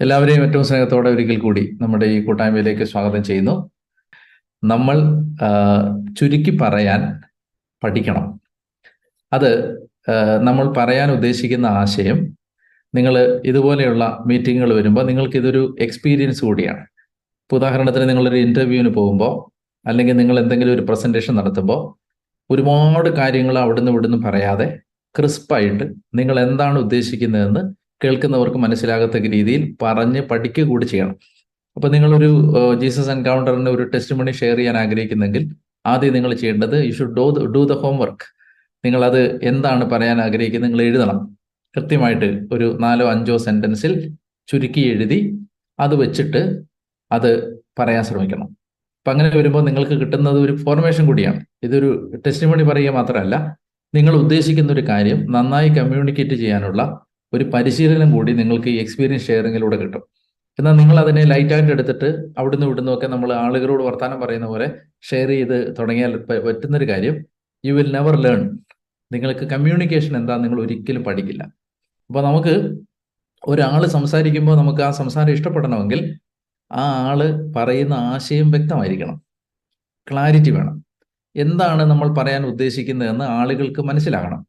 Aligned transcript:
എല്ലാവരെയും 0.00 0.42
ഏറ്റവും 0.44 0.64
സ്നേഹത്തോടെ 0.64 1.08
ഒരിക്കൽ 1.10 1.38
കൂടി 1.38 1.62
നമ്മുടെ 1.80 2.06
ഈ 2.06 2.18
കൂട്ടായ്മയിലേക്ക് 2.24 2.84
സ്വാഗതം 2.84 3.22
ചെയ്യുന്നു. 3.24 3.54
നമ്മൾ 4.62 4.96
ചുരുക്കി 6.18 6.52
പറയാൻ 6.60 7.00
പഠിക്കണം. 7.82 8.26
അത് 9.32 9.50
നമ്മൾ 10.42 10.66
പറയാൻ 10.76 11.08
ഉദ്ദേശിക്കുന്ന 11.10 11.66
ആശയം 11.80 12.18
നിങ്ങൾ 12.94 13.14
ഇതുപോലെയുള്ള 13.44 14.04
മീറ്റിങ്ങുകൾ 14.26 14.72
വരുമ്പോൾ 14.74 15.04
നിങ്ങൾക്ക് 15.06 15.36
ഇതൊരു 15.36 15.62
എക്സ്പീരിയൻസ് 15.80 16.44
കൂടിയാണ്. 16.44 16.82
ഇപ്പൊ 17.42 17.56
ഉദാഹരണത്തിന് 17.56 18.08
നിങ്ങളൊരു 18.08 18.36
ഇന്റർവ്യൂവിന് 18.36 18.92
പോകുമ്പോൾ 18.94 19.34
അല്ലെങ്കിൽ 19.88 20.16
നിങ്ങൾ 20.16 20.38
എന്തെങ്കിലും 20.40 20.74
ഒരു 20.74 20.82
പ്രസന്റേഷൻ 20.82 21.34
നടത്തുമ്പോൾ 21.36 21.82
ഒരുപാട് 22.50 23.10
കാര്യങ്ങൾ 23.10 23.58
അവിടുന്ന് 23.58 23.90
ഇവിടുന്ന് 23.90 24.18
പറയാതെ 24.28 24.68
ക്രിസ്പായിട്ട് 25.14 25.84
നിങ്ങൾ 26.14 26.40
എന്താണ് 26.46 26.78
ഉദ്ദേശിക്കുന്നതെന്ന് 26.78 27.64
കേൾക്കുന്നവർക്ക് 28.04 28.56
മനസ്സിലാകത്തക്ക 28.56 29.28
രീതിയിൽ 29.36 29.76
പറഞ്ഞ് 29.82 30.20
പഠിക്കുക 30.20 30.64
കൂടി 30.64 30.86
ചെയ്യണം. 30.86 31.16
അപ്പൊ 31.76 31.88
നിങ്ങളൊരു 31.88 32.30
ജീസസ് 32.80 33.10
എൻകൗണ്ടറിന് 33.10 33.70
ഒരു 33.70 33.82
ടെസ്റ്റ് 33.82 34.14
മണി 34.14 34.30
ഷെയർ 34.30 34.56
ചെയ്യാൻ 34.56 34.76
ആഗ്രഹിക്കുന്നെങ്കിൽ 34.76 35.42
ആദ്യം 35.86 36.12
നിങ്ങൾ 36.12 36.34
ചെയ്യേണ്ടത് 36.34 36.76
you 36.86 36.92
should 36.92 37.16
do 37.16 37.26
do 37.54 37.64
the 37.64 37.72
homework 37.72 38.26
അത് 39.04 39.20
എന്താണ് 39.42 39.84
പറയാൻ 39.90 40.20
ആഗ്രഹിക്കുന്നത് 40.20 40.70
നിങ്ങൾ 40.70 40.82
എഴുതണം. 40.84 41.18
കൃത്യമായിട്ട് 41.76 42.28
ഒരു 42.52 42.78
നാലോ 42.80 43.06
അഞ്ചോ 43.10 43.36
സെന്റൻസിൽ 43.36 43.92
ചുരുക്കി 44.48 44.80
എഴുതി 44.80 45.38
അത് 45.80 45.94
വെച്ചിട്ട് 45.94 46.42
അത് 47.12 47.30
പറയാൻ 47.78 48.04
ശ്രമിക്കണം. 48.04 48.48
അപ്പൊ 49.00 49.10
അങ്ങനെ 49.12 49.28
വരുമ്പോൾ 49.38 49.62
നിങ്ങൾക്ക് 49.64 49.92
കിട്ടുന്നത് 49.92 50.38
ഒരു 50.40 50.56
ഫോർമേഷൻ 50.56 51.06
കൂടിയാണ്. 51.06 51.40
ഇതൊരു 51.62 52.12
ടെസ്റ്റ് 52.26 52.46
മണി 52.46 52.62
പറയുക 52.62 52.92
മാത്രമല്ല 52.92 53.36
നിങ്ങൾ 53.94 54.14
ഉദ്ദേശിക്കുന്ന 54.14 54.72
ഒരു 54.72 54.84
കാര്യം 54.88 55.32
നന്നായി 55.32 55.68
കമ്മ്യൂണിക്കേറ്റ് 55.68 56.34
ചെയ്യാനുള്ള 56.34 56.82
ഒരു 57.32 57.44
പരിശീലനം 57.44 58.12
കൂടി 58.12 58.32
നിങ്ങൾക്ക് 58.32 58.68
ഈ 58.68 58.76
എക്സ്പീരിയൻസ് 58.76 59.26
ഷെയറിങ്ങിലൂടെ 59.26 59.76
കിട്ടും. 59.76 60.02
എന്നാൽ 60.58 60.76
നിങ്ങൾ 60.76 60.98
അതിനെ 60.98 61.24
ലൈറ്റ് 61.24 61.50
ലൈറ്റായിട്ട് 61.50 61.72
എടുത്തിട്ട് 61.72 62.30
അവിടുന്ന് 62.38 62.66
ഇവിടുന്ന് 62.66 62.92
ഒക്കെ 62.92 63.06
നമ്മൾ 63.06 63.32
ആളുകളോട് 63.32 63.82
വർത്താനം 63.82 64.20
പറയുന്ന 64.20 64.46
പോലെ 64.46 64.66
ഷെയർ 65.00 65.28
ചെയ്ത് 65.28 65.78
തുടങ്ങിയാൽ 65.78 66.16
പറ്റുന്നൊരു 66.46 66.88
കാര്യം 66.88 67.24
യു 67.64 67.72
വിൽ 67.72 67.92
നെവർ 67.92 68.16
ലേൺ 68.16 68.58
നിങ്ങൾക്ക് 69.12 69.40
കമ്മ്യൂണിക്കേഷൻ 69.40 70.16
എന്താ 70.16 70.36
നിങ്ങൾ 70.36 70.60
ഒരിക്കലും 70.60 71.04
പഠിക്കില്ല. 71.04 71.42
അപ്പോൾ 72.10 72.22
നമുക്ക് 72.22 72.54
ഒരാൾ 73.46 73.86
സംസാരിക്കുമ്പോൾ 73.86 74.56
നമുക്ക് 74.56 74.82
ആ 74.82 74.90
സംസാരം 74.90 75.30
ഇഷ്ടപ്പെടണമെങ്കിൽ 75.30 76.18
ആ 76.72 77.08
ആൾ 77.08 77.20
പറയുന്ന 77.56 77.94
ആശയം 77.94 78.50
വ്യക്തമായിരിക്കണം. 78.50 79.22
ക്ലാരിറ്റി 80.10 80.50
വേണം. 80.50 80.84
എന്താണ് 81.36 81.82
നമ്മൾ 81.82 82.14
പറയാൻ 82.14 82.46
ഉദ്ദേശിക്കുന്നതെന്ന് 82.46 83.24
ആളുകൾക്ക് 83.24 83.80
മനസ്സിലാകണം. 83.80 84.46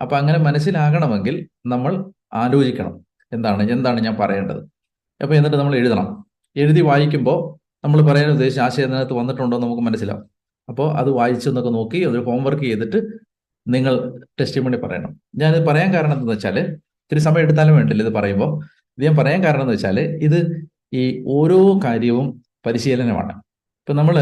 അപ്പൊ 0.00 0.16
അങ്ങനെ 0.16 0.38
മനസ്സിലാകണമെങ്കിൽ 0.38 1.48
നമ്മൾ 1.66 2.12
ആലോചിക്കണം. 2.32 3.06
എന്താണ്? 3.32 3.70
എന്താണ് 3.70 4.00
ഞാൻ 4.00 4.16
പറയേണ്ടത്? 4.20 4.60
അപ്പൊ 5.22 5.34
എന്നിട്ട് 5.34 5.56
നമ്മൾ 5.56 5.76
എഴുതണം. 5.76 6.24
എഴുതി 6.56 6.80
വായിക്കുമ്പോൾ 6.80 7.58
നമ്മൾ 7.84 8.12
പറയാൻ 8.12 8.30
ഉദ്ദേശിച്ച 8.30 8.60
ആശയം 8.60 8.88
അതിനകത്ത് 8.88 9.12
വന്നിട്ടുണ്ടോ 9.12 9.58
നമുക്ക് 9.58 9.82
മനസ്സിലാവും. 9.82 10.24
അപ്പോൾ 10.68 10.92
അത് 10.98 11.10
വായിച്ചെന്നൊക്കെ 11.10 11.70
നോക്കി 11.70 11.98
അതൊരു 11.98 12.24
ഹോംവർക്ക് 12.24 12.62
ചെയ്തിട്ട് 12.62 13.02
നിങ്ങൾ 13.68 14.22
ടെസ്റ്റ് 14.40 14.60
മണി 14.60 14.76
പറയണം. 14.76 15.20
ഞാൻ 15.36 15.54
ഇത് 15.54 15.66
പറയാൻ 15.66 15.94
കാരണം 15.94 16.06
എന്താണെന്ന് 16.06 16.32
വെച്ചാൽ 16.32 16.58
ഇത്തിരി 16.58 17.18
സമയം 17.18 17.42
എടുത്താലും 17.42 17.76
വേണ്ടില്ല 17.76 18.02
ഇത് 18.02 18.12
പറയുമ്പോൾ. 18.12 18.64
ഇത് 18.98 19.04
ഞാൻ 19.04 19.16
പറയാൻ 19.16 19.44
കാരണം 19.44 19.60
എന്ന് 19.60 19.72
വെച്ചാൽ 19.72 20.00
ഇത് 20.00 20.68
ഈ 20.92 21.24
ഓരോ 21.26 21.80
കാര്യവും 21.84 22.42
പരിശീലനമാണ്. 22.66 23.32
ഇപ്പം 23.32 23.96
നമ്മൾ 23.96 24.16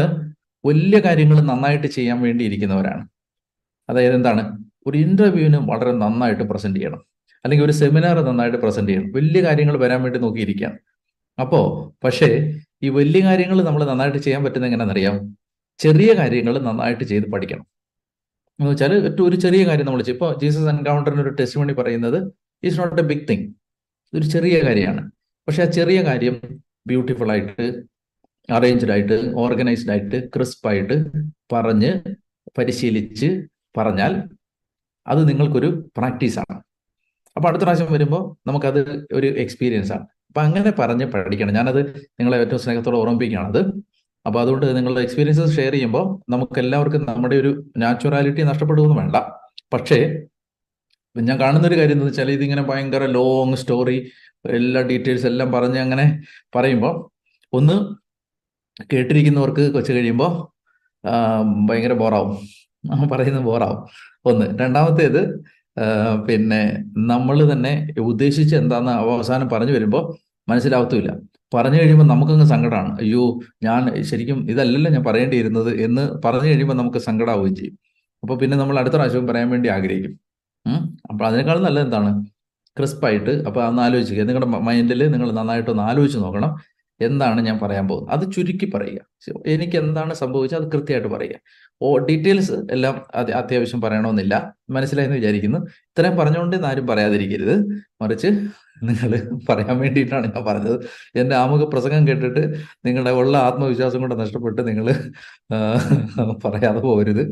വലിയ 0.65 0.99
കാര്യങ്ങൾ 0.99 1.41
നന്നായിട്ട് 1.41 1.87
ചെയ്യാൻ 1.87 2.21
വേണ്ടി 2.21 2.45
ഇരിക്കുന്നവരാണ്. 2.45 3.07
അതായത് 3.89 4.13
എന്താണ്? 4.13 4.63
ഒരു 4.87 4.97
ഇന്റർവ്യൂവിന് 4.97 5.57
വളരെ 5.57 5.91
നന്നായിട്ട് 5.91 6.43
പ്രസന്റ് 6.43 6.79
ചെയ്യണം. 6.79 7.01
അല്ലെങ്കിൽ 7.47 7.65
ഒരു 7.65 7.71
സെമിനാർ 7.71 8.17
നന്നായിട്ട് 8.29 8.57
പ്രസന്റ് 8.57 8.89
ചെയ്യണം. 8.89 9.11
വലിയ 9.17 9.41
കാര്യങ്ങൾ 9.43 9.77
വരാൻ 9.77 10.03
വേണ്ടി 10.03 10.19
നോക്കിയിരിക്കുകയാണ് 10.19 10.77
അപ്പോ 11.39 11.59
പക്ഷേ 12.03 12.29
ഈ 12.83 12.89
വലിയ 12.89 13.21
കാര്യങ്ങൾ 13.25 13.63
നമ്മൾ 13.63 13.85
നന്നായിട്ട് 13.85 14.17
ചെയ്യാൻ 14.17 14.43
പറ്റുന്ന 14.43 14.65
എങ്ങനെയാണെന്നറിയാം 14.65 15.35
ചെറിയ 15.79 16.13
കാര്യങ്ങൾ 16.13 16.59
നന്നായിട്ട് 16.59 17.03
ചെയ്ത് 17.03 17.27
പഠിക്കണം. 17.33 17.65
എന്ന് 18.59 18.71
വെച്ചാൽ 18.71 18.93
ഒരു 19.27 19.35
ചെറിയ 19.35 19.67
കാര്യം 19.67 19.85
നമ്മൾ 19.85 20.01
ചെയ്യും. 20.01 20.17
ഇപ്പോൾ 20.17 20.39
ജീസസ് 20.41 20.69
എൻകൗണ്ടറിന് 20.73 21.21
ഒരു 21.21 21.29
ടെസ്റ്റ് 21.29 21.59
മണി 21.59 21.73
പറയുന്നത് 21.73 22.31
is 22.63 22.79
not 22.79 23.01
a 23.01 23.05
big 23.05 23.29
thing 23.29 23.53
ഒരു 24.13 24.25
ചെറിയ 24.25 24.59
കാര്യമാണ്. 24.67 25.11
പക്ഷെ 25.47 25.63
ആ 25.63 25.65
ചെറിയ 25.65 26.01
കാര്യം 26.01 26.35
ബ്യൂട്ടിഫുൾ 26.87 27.31
ആയിട്ട് 27.31 27.65
അറേഞ്ച്ഡ് 28.49 28.91
ആയിട്ട് 28.91 29.17
ഓർഗനൈസ്ഡ് 29.35 29.91
ആയിട്ട് 29.91 30.29
ക്രിസ്പ് 30.35 30.67
ആയിട്ട് 30.67 30.95
പറഞ്ഞ് 31.53 31.91
പരിശീലിച്ച് 32.57 33.29
പറഞ്ഞാൽ 33.77 34.29
അത് 35.07 35.29
നിങ്ങൾക്കൊരു 35.29 35.89
പ്രാക്ടീസാണ് 35.97 36.66
അപ്പൊ 37.37 37.49
അടുത്ത 37.49 37.63
പ്രാവശ്യം 37.63 37.93
വരുമ്പോൾ 37.93 38.23
നമുക്കത് 38.49 39.07
ഒരു 39.13 39.27
എക്സ്പീരിയൻസ് 39.27 39.91
ആണ്. 39.91 40.05
അപ്പൊ 40.27 40.41
അങ്ങനെ 40.41 40.71
പറഞ്ഞ് 40.79 41.05
പഠിക്കണം. 41.05 41.53
ഞാനത് 41.53 41.81
നിങ്ങളെ 42.19 42.37
ഏറ്റവും 42.37 42.59
സ്നേഹത്തോടെ 42.59 42.97
ഓർമ്മിപ്പിക്കുകയാണ് 42.97 43.47
അത് 43.47 43.61
അപ്പൊ 44.25 44.41
അതുകൊണ്ട് 44.41 44.65
നിങ്ങളുടെ 44.77 45.01
എക്സ്പീരിയൻസസ് 45.01 45.55
ഷെയർ 45.55 45.71
ചെയ്യുമ്പോൾ 45.71 46.05
നമുക്ക് 46.31 46.59
എല്ലാവർക്കും 46.59 47.05
നമ്മുടെ 47.05 47.35
ഒരു 47.35 47.51
നാച്ചുറാലിറ്റി 47.77 48.41
നഷ്ടപ്പെടുമെന്ന് 48.41 48.95
വേണ്ട. 48.95 49.15
പക്ഷേ 49.73 49.99
ഞാൻ 51.15 51.39
കാണുന്ന 51.39 51.67
ഒരു 51.67 51.77
കാര്യം 51.77 51.95
എന്ന് 51.95 52.05
വെച്ചാൽ 52.05 52.31
ഇതിങ്ങനെ 52.31 52.61
ഭയങ്കര 52.61 53.05
ലോങ് 53.05 53.55
സ്റ്റോറി 53.55 54.11
എല്ലാ 54.49 54.81
ഡീറ്റെയിൽസ് 54.81 55.25
എല്ലാം 55.25 55.51
പറഞ്ഞ് 55.51 55.79
അങ്ങനെ 55.79 56.21
പറയുമ്പോൾ 56.55 56.95
ഒന്ന് 57.53 57.77
കേട്ടിരിക്കുന്നവർക്ക് 58.93 59.73
കൊച്ചു 59.73 59.91
കഴിയുമ്പോൾ 59.93 60.33
ഭയങ്കര 61.69 61.93
ബോറാവും 61.93 62.37
പറയുന്നത് 63.11 63.43
ബോറാവും 63.43 63.79
ഒന്ന്. 64.25 64.45
രണ്ടാമത്തേത് 64.59 65.21
പിന്നെ 66.27 66.85
നമ്മൾ 66.97 67.51
തന്നെ 67.51 67.87
ഉദ്ദേശിച്ച് 67.99 68.55
എന്താന്ന് 68.55 68.91
അവസാനം 68.91 69.49
പറഞ്ഞു 69.49 69.71
വരുമ്പോൾ 69.71 70.03
മനസ്സിലാവത്തുമില്ല. 70.49 71.11
പറഞ്ഞു 71.53 71.77
കഴിയുമ്പോൾ 71.79 72.07
നമുക്കങ്ങ് 72.07 72.45
സങ്കടമാണ് 72.45 72.91
അയ്യോ 72.99 73.39
ഞാൻ 73.63 74.03
ശരിക്കും 74.03 74.39
ഇതല്ലല്ലോ 74.51 74.91
ഞാൻ 74.91 75.03
പറയേണ്ടിയിരുന്നത് 75.03 75.81
എന്ന് 75.81 76.03
പറഞ്ഞു 76.25 76.47
കഴിയുമ്പോൾ 76.49 76.73
നമുക്ക് 76.73 76.97
സങ്കടമാവുകയും 76.97 77.55
ചെയ്യും. 77.55 77.75
അപ്പോൾ 78.23 78.37
പിന്നെ 78.39 78.57
നമ്മൾ 78.57 78.79
അടുത്ത 78.79 78.95
പ്രാവശ്യവും 78.95 79.27
പറയാൻ 79.27 79.49
വേണ്ടി 79.49 79.69
ആഗ്രഹിക്കും. 79.69 80.19
അപ്പോൾ 80.65 81.13
അപ്പൊ 81.13 81.25
അതിനേക്കാളും 81.25 81.63
നല്ലത് 81.63 81.85
എന്താണ്? 81.85 82.11
ക്രിസ്പായിട്ട്. 82.77 83.33
അപ്പോൾ 83.47 83.61
അന്ന് 83.67 83.81
ആലോചിക്കുക 83.81 84.23
നിങ്ങളുടെ 84.23 84.49
മൈൻഡിൽ 84.69 85.11
നിങ്ങൾ 85.11 85.31
നന്നായിട്ടൊന്ന് 85.31 85.83
ആലോചിച്ച് 85.83 86.19
നോക്കണം. 86.19 86.51
എന്താണ് 87.01 87.41
ഞാൻ 87.41 87.59
പറയാൻ 87.59 87.87
പോകുന്നത്? 87.87 88.13
അത് 88.15 88.31
ചുരുക്കി 88.31 88.71
പറയുക. 88.75 89.01
എനിക്ക് 89.45 89.77
എന്താണ് 89.77 90.13
സംഭവിച്ചത്? 90.13 90.61
അത് 90.61 90.71
കൃത്യമായിട്ട് 90.71 91.07
പറയുക. 91.07 91.35
ഓ 91.81 91.97
ഡീറ്റെയിൽസ് 91.97 92.51
എല്ലാം 92.71 93.05
അത് 93.15 93.31
അത്യാവശ്യം 93.31 93.81
പറയണമെന്നില്ല. 93.81 94.53
മനസ്സിലായെന്ന് 94.69 95.15
വിചാരിക്കുന്നു. 95.15 95.57
ഇത്രയും 95.57 96.17
പറഞ്ഞുകൊണ്ട് 96.17 96.55
ആരും 96.57 96.87
പറയാതിരിക്കരുത്. 96.87 97.55
മറിച്ച് 98.01 98.27
നിങ്ങൾ 98.83 99.11
പറയാൻ 99.49 99.77
വേണ്ടിയിട്ടാണ് 99.79 100.33
ഞാൻ 100.35 100.45
പറഞ്ഞത്. 100.45 100.85
എന്റെ 101.15 101.35
ആമുഖ 101.35 101.69
പ്രസംഗം 101.69 102.07
കേട്ടിട്ട് 102.07 102.55
നിങ്ങളുടെ 102.85 103.11
ഉള്ള 103.11 103.37
ആത്മവിശ്വാസം 103.37 103.99
കൊണ്ട് 103.99 104.19
നഷ്ടപ്പെട്ട് 104.19 104.67
നിങ്ങൾ 104.67 104.87
പറയാതെ 106.45 106.79
പോകരുത്. 106.79 107.23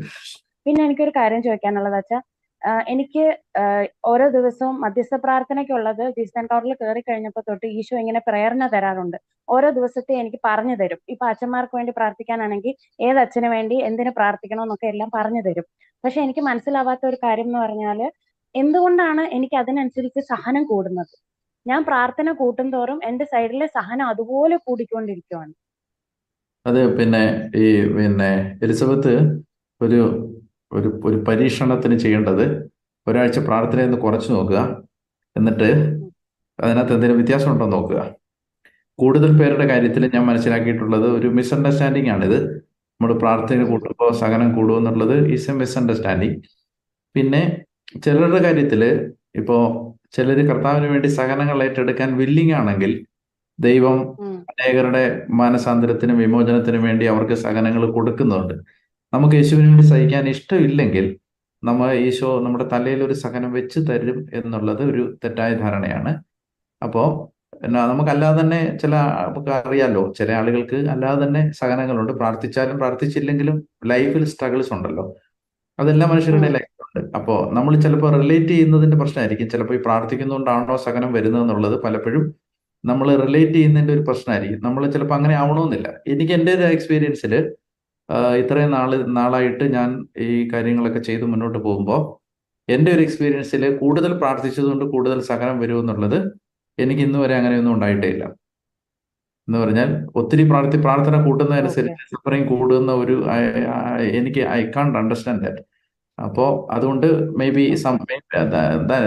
പിന്നെ 0.66 0.84
എനിക്കൊരു 0.84 1.10
കാര്യം 1.10 1.42
ചോദിക്കാനുള്ളത് 1.42 1.96
വെച്ചാൽ 1.96 2.22
എനിക്ക് 2.92 3.24
ഓരോ 4.12 4.26
ദിവസവും 4.36 4.76
മധ്യസ്ഥ 4.84 5.14
പ്രാർത്ഥനയ്ക്കുള്ളത് 5.24 6.02
ജീസൻ 6.16 6.44
കവറിൽ 6.50 6.72
കയറി 6.80 7.02
കഴിഞ്ഞപ്പോൾ 7.08 7.42
തൊട്ട് 7.48 7.66
ഈശോ 7.78 7.96
ഇങ്ങനെ 8.02 8.20
പ്രേരണ 8.28 8.66
തരാറുണ്ട്. 8.74 9.18
ഓരോ 9.48 9.68
ദിവസത്തെ 9.78 10.14
എനിക്ക് 10.22 10.38
പറഞ്ഞു 10.48 10.76
തരും. 10.80 11.00
ഇപ്പൊ 11.12 11.24
അച്ഛന്മാർക്ക് 11.32 11.74
വേണ്ടി 11.78 11.92
പ്രാർത്ഥിക്കാനാണെങ്കിൽ 11.98 12.74
ഏത് 13.08 13.18
അച്ഛന് 13.24 13.50
വേണ്ടി 13.56 13.76
എന്തിനു 13.88 14.12
പ്രാർത്ഥിക്കണം 14.18 14.64
എന്നൊക്കെ 14.66 14.88
എല്ലാം 14.92 15.10
പറഞ്ഞു 15.18 15.42
തരും. 15.48 15.66
പക്ഷെ 16.04 16.20
എനിക്ക് 16.26 16.42
മനസ്സിലാവാത്ത 16.50 17.04
ഒരു 17.10 17.18
കാര്യം 17.24 17.48
എന്ന് 17.50 17.60
പറഞ്ഞാൽ 17.64 18.00
എന്തുകൊണ്ടാണ് 18.54 19.22
എനിക്ക് 19.36 19.56
അതിനനുസരിച്ച് 19.62 20.20
സഹനം 20.32 20.64
കൂടുന്നത്? 20.72 21.14
ഞാൻ 21.66 21.80
പ്രാർത്ഥന 21.90 22.32
കൂട്ടും 22.40 22.68
തോറും 22.74 22.98
എന്റെ 23.08 23.24
സൈഡിലെ 23.32 23.66
സഹനം 23.78 24.06
അതുപോലെ 24.12 24.56
കൂടിക്കൊണ്ടിരിക്കുവാണ്. 24.66 25.52
അത് 26.66 26.80
പിന്നെ 26.98 27.24
ഈ 27.62 27.66
പിന്നെ 27.96 28.30
എലിസബത്ത് 28.64 29.14
ഒരു 29.80 30.00
ഒരു 30.78 30.88
ഒരു 31.08 31.18
പരീക്ഷണത്തിന് 31.28 31.96
ചെയ്യേണ്ടത് 32.04 32.44
ഒരാഴ്ച 33.06 33.38
പ്രാർത്ഥനയെന്ന് 33.48 33.98
കുറച്ച് 34.04 34.28
നോക്കുക. 34.36 34.60
എന്നിട്ട് 35.36 35.68
അതിനകത്ത് 36.58 36.94
എന്തെങ്കിലും 36.96 37.18
വ്യത്യാസം 37.20 37.50
ഉണ്ടോ 37.54 37.66
നോക്കുക. 37.74 38.00
കൂടുതൽ 38.98 39.30
പേരുടെ 39.40 39.66
കാര്യത്തിൽ 39.72 40.02
ഞാൻ 40.14 40.24
മനസ്സിലാക്കിയിട്ടുള്ളത് 40.30 41.06
ഒരു 41.16 41.28
മിസ്അണ്ടർസ്റ്റാൻഡിങ് 41.38 42.10
ആണിത്. 42.14 42.38
നമ്മൾ 43.00 43.12
പ്രാർത്ഥന 43.22 43.64
കൂട്ടുമ്പോൾ 43.70 44.10
സഹനം 44.22 44.50
കൂടുമെന്നുള്ളത് 44.58 45.16
ഈസ് 45.34 45.48
എ 45.50 45.54
മിസ്അണ്ടർസ്റ്റാൻഡിങ് 45.62 46.38
പിന്നെ 47.14 47.42
ചിലരുടെ 48.04 48.40
കാര്യത്തിൽ 48.46 48.82
ഇപ്പോൾ 49.40 49.60
ചിലർ 50.16 50.38
കർത്താവിന് 50.48 50.88
വേണ്ടി 50.92 51.08
സഹനങ്ങൾ 51.18 51.58
ഏറ്റെടുക്കാൻ 51.66 52.08
വില്ലിങ് 52.20 52.54
ആണെങ്കിൽ 52.60 52.92
ദൈവം 53.58 53.98
അനേകരുടെ 54.52 55.02
മാനസാന്തരത്തിനും 55.40 56.16
വിമോചനത്തിനും 56.24 56.82
വേണ്ടി 56.88 57.04
അവർക്ക് 57.12 57.36
സഹനങ്ങൾ 57.44 57.82
കൊടുക്കുന്നുണ്ട്. 57.96 58.54
നമുക്ക് 59.14 59.34
യേശുവിന് 59.34 59.68
വേണ്ടി 59.68 59.84
സഹിക്കാൻ 59.86 60.28
ഇഷ്ടമില്ലെങ്കിൽ 60.28 61.06
നമ്മൾ 61.64 61.88
ഈശോ 61.92 62.40
നമ്മുടെ 62.40 62.64
തലയിൽ 62.72 63.00
ഒരു 63.02 63.12
സഹനം 63.12 63.52
വെച്ച് 63.52 63.78
തരും 63.88 64.18
എന്നുള്ളത് 64.38 64.82
ഒരു 64.90 65.18
തെറ്റായ 65.24 65.54
ധാരണയാണ്. 65.54 66.12
അപ്പോൾ 66.82 67.08
എന്നാ 67.66 67.86
നമുക്കല്ലാതെ 67.86 68.40
തന്നെ 68.40 68.78
ചില 68.82 68.94
നമുക്ക് 69.26 69.50
അറിയാലോ 69.50 70.02
ചില 70.18 70.32
ആളുകൾക്ക് 70.32 70.78
അല്ലാതെ 70.94 71.26
തന്നെ 71.26 71.42
സഹനങ്ങളുണ്ട്. 71.60 72.12
പ്രാർത്ഥിച്ചാലും 72.12 72.76
പ്രാർത്ഥിച്ചില്ലെങ്കിലും 72.78 73.56
ലൈഫിൽ 73.86 74.24
സ്ട്രഗിൾസ് 74.24 74.72
ഉണ്ടല്ലോ. 74.72 75.04
അതെല്ലാം 75.80 76.10
മനുഷ്യരുടെ 76.10 76.50
ലൈഫിലുണ്ട്. 76.56 77.00
അപ്പോൾ 77.16 77.54
നമ്മൾ 77.54 77.80
ചിലപ്പോൾ 77.80 78.10
റിലേറ്റ് 78.22 78.48
ചെയ്യുന്നതിന്റെ 78.48 78.96
പ്രശ്നമായിരിക്കും. 78.96 79.48
ചിലപ്പോൾ 79.48 79.74
ഈ 79.74 79.80
പ്രാർത്ഥിക്കുന്നതുകൊണ്ടാണോ 79.86 80.76
സഹനം 80.76 81.12
വരുന്നത് 81.12 81.42
എന്നുള്ളത് 81.42 81.82
പലപ്പോഴും 81.82 82.24
നമ്മൾ 82.84 83.08
റിലേറ്റ് 83.26 83.52
ചെയ്യുന്നതിന്റെ 83.52 83.94
ഒരു 83.94 84.04
പ്രശ്നമായിരിക്കും. 84.08 84.60
നമ്മൾ 84.64 84.82
ചിലപ്പോൾ 84.90 85.14
അങ്ങനെ 85.14 85.34
ആവണമെന്നില്ല. 85.34 85.88
എനിക്ക് 86.08 86.32
എന്റെ 86.32 86.52
ഒരു 86.52 86.62
എക്സ്പീരിയൻസിൽ 86.62 87.34
ഇത്രയും 88.40 88.70
നാൾ 88.70 88.90
നാളായിട്ട് 89.18 89.64
ഞാൻ 89.76 89.90
ഈ 90.26 90.28
കാര്യങ്ങളൊക്കെ 90.52 91.00
ചെയ്ത് 91.00 91.24
മുന്നോട്ട് 91.32 91.58
പോകുമ്പോൾ 91.58 92.00
എന്റെ 92.68 92.90
ഒരു 92.94 93.02
എക്സ്പീരിയൻസിൽ 93.06 93.64
കൂടുതൽ 93.82 94.12
പ്രാർത്ഥിച്ചതുകൊണ്ട് 94.22 94.84
കൂടുതൽ 94.94 95.18
സഹനം 95.30 95.56
വരുമെന്നുള്ളത് 95.62 96.18
എനിക്ക് 96.78 97.02
ഇന്ന് 97.02 97.18
വരെ 97.18 97.34
അങ്ങനെയൊന്നും 97.38 97.74
ഉണ്ടായിട്ടേ 97.76 98.08
ഇല്ല 98.14 98.24
എന്ന് 99.48 99.58
പറഞ്ഞാൽ 99.62 99.90
ഒത്തിരി 100.20 100.44
പ്രാർത്ഥി 100.50 100.78
പ്രാർത്ഥന 100.86 101.16
കൂട്ടുന്നതനുസരിച്ച് 101.26 102.04
സഫറിങ് 102.12 102.48
കൂടുന്ന 102.52 102.92
ഒരു 103.02 103.16
എനിക്ക് 104.18 104.42
ഐ 104.58 104.60
കാണ്ട് 104.76 104.98
അണ്ടർസ്റ്റാൻഡ് 104.98 105.42
ദാറ്റ് 105.46 105.62
അപ്പോൾ 106.18 106.50
അതുകൊണ്ട് 106.76 107.06
maybe 107.56 107.64
some 107.84 107.96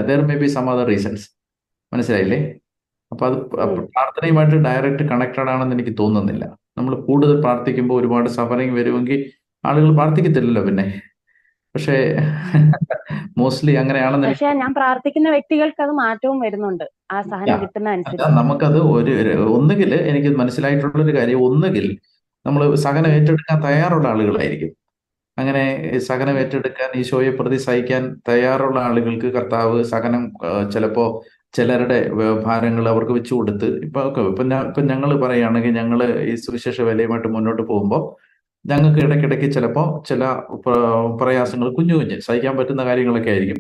other 0.10 0.22
maybe 0.44 0.48
some 0.56 0.66
other 0.74 0.88
reasons 0.94 1.28
മനസ്സിലായില്ലേ? 1.92 2.40
അപ്പൊ 3.12 3.24
അത് 3.28 3.38
പ്രാർത്ഥനയുമായിട്ട് 3.96 4.58
ഡയറക്റ്റ് 4.68 5.06
കണക്റ്റഡ് 5.12 5.52
ആണെന്ന് 5.54 5.76
എനിക്ക് 5.78 5.94
തോന്നുന്നില്ല. 6.02 6.46
നമ്മൾ 6.80 6.94
കൂടുതൽ 7.08 7.42
പ്രാർത്ഥിക്കുമ്പോൾ 7.42 7.96
ഒരുപാട് 8.02 8.30
സഫറിങ് 8.30 8.76
വരുമെങ്കിൽ 8.80 9.22
ആളുകൾ 9.64 9.90
പ്രാർത്ഥിക്കത്തില്ലല്ലോ 9.96 10.62
പിന്നെ. 10.68 10.86
പക്ഷേ 11.76 11.96
മോസ്റ്റ്ലി 13.38 13.74
അങ്ങനെയാണെന്ന് 13.82 14.28
പക്ഷേ 14.28 14.52
ഞാൻ 14.62 14.72
പ്രാർത്ഥിക്കുന്ന 14.74 15.30
വ്യക്തികൾക്ക് 15.30 15.82
അത് 15.86 15.92
മാറ്റവും 16.04 16.38
വരുന്നുണ്ട്. 16.40 16.86
ആ 17.12 17.18
സഹനം. 17.22 17.60
കിട്ടുന്ന 17.62 17.90
അനുസരിച്ച്. 17.90 18.30
നമുക്കത് 18.40 18.80
ഒരു 18.98 19.14
ഒന്നുകിൽ 19.58 19.94
എനിക്ക് 20.12 20.32
മനസ്സിലായിട്ടുള്ള 20.38 21.04
ഒരു 21.04 21.16
കാര്യം 21.18 21.42
ഒന്നുകിൽ 21.50 21.88
നമ്മൾ 22.46 22.62
സഹനം 22.86 23.12
ഏറ്റെടുക്കാൻ 23.18 23.58
തയ്യാറുള്ള 23.68 24.08
ആളുകളായിരിക്കും. 24.08 24.72
അങ്ങനെ 25.38 25.64
സഹനം 26.08 26.36
ഏറ്റെടുക്കാൻ 26.40 26.90
ഈശോയെ 27.00 27.32
പ്രതി 27.32 27.58
സഹിക്കാൻ 27.58 28.04
തയ്യാറുള്ള 28.30 28.80
ആളുകൾക്ക് 28.80 29.26
കർത്താവ് 29.26 29.78
സഹനം 29.84 30.24
ചിലപ്പോ 30.74 31.06
ചിലരുടെ 31.54 32.00
വ്യവഹാരങ്ങൾ 32.20 32.86
അവർക്ക് 32.90 33.12
വെച്ചു 33.12 33.34
കൊടുത്ത് 33.36 33.68
ഇപ്പൊ 33.86 34.00
ഒക്കെ 34.10 34.22
ഇപ്പൊ 34.32 34.44
ഇപ്പൊ 34.70 34.82
ഞങ്ങൾ 34.92 35.12
പറയുകയാണെങ്കിൽ 35.24 35.74
ഞങ്ങൾ 35.80 36.00
ഈ 36.32 36.34
സുവിശേഷ 36.46 36.82
വേലയുമായിട്ട് 36.90 37.30
മുന്നോട്ട് 37.36 37.64
പോകുമ്പോൾ 37.72 38.04
ഞങ്ങൾക്ക് 38.66 39.02
ഇടയ്ക്കിടയ്ക്ക് 39.06 39.48
ചിലപ്പോൾ 39.56 39.88
ചില 40.10 40.24
പ്രയാസങ്ങൾ 41.22 41.68
കുഞ്ഞു 41.78 41.96
കുഞ്ഞ് 41.96 42.18
സഹിക്കാൻ 42.28 42.54
പറ്റുന്ന 42.58 42.84
കാര്യങ്ങളൊക്കെ 42.90 43.32
ആയിരിക്കും. 43.34 43.60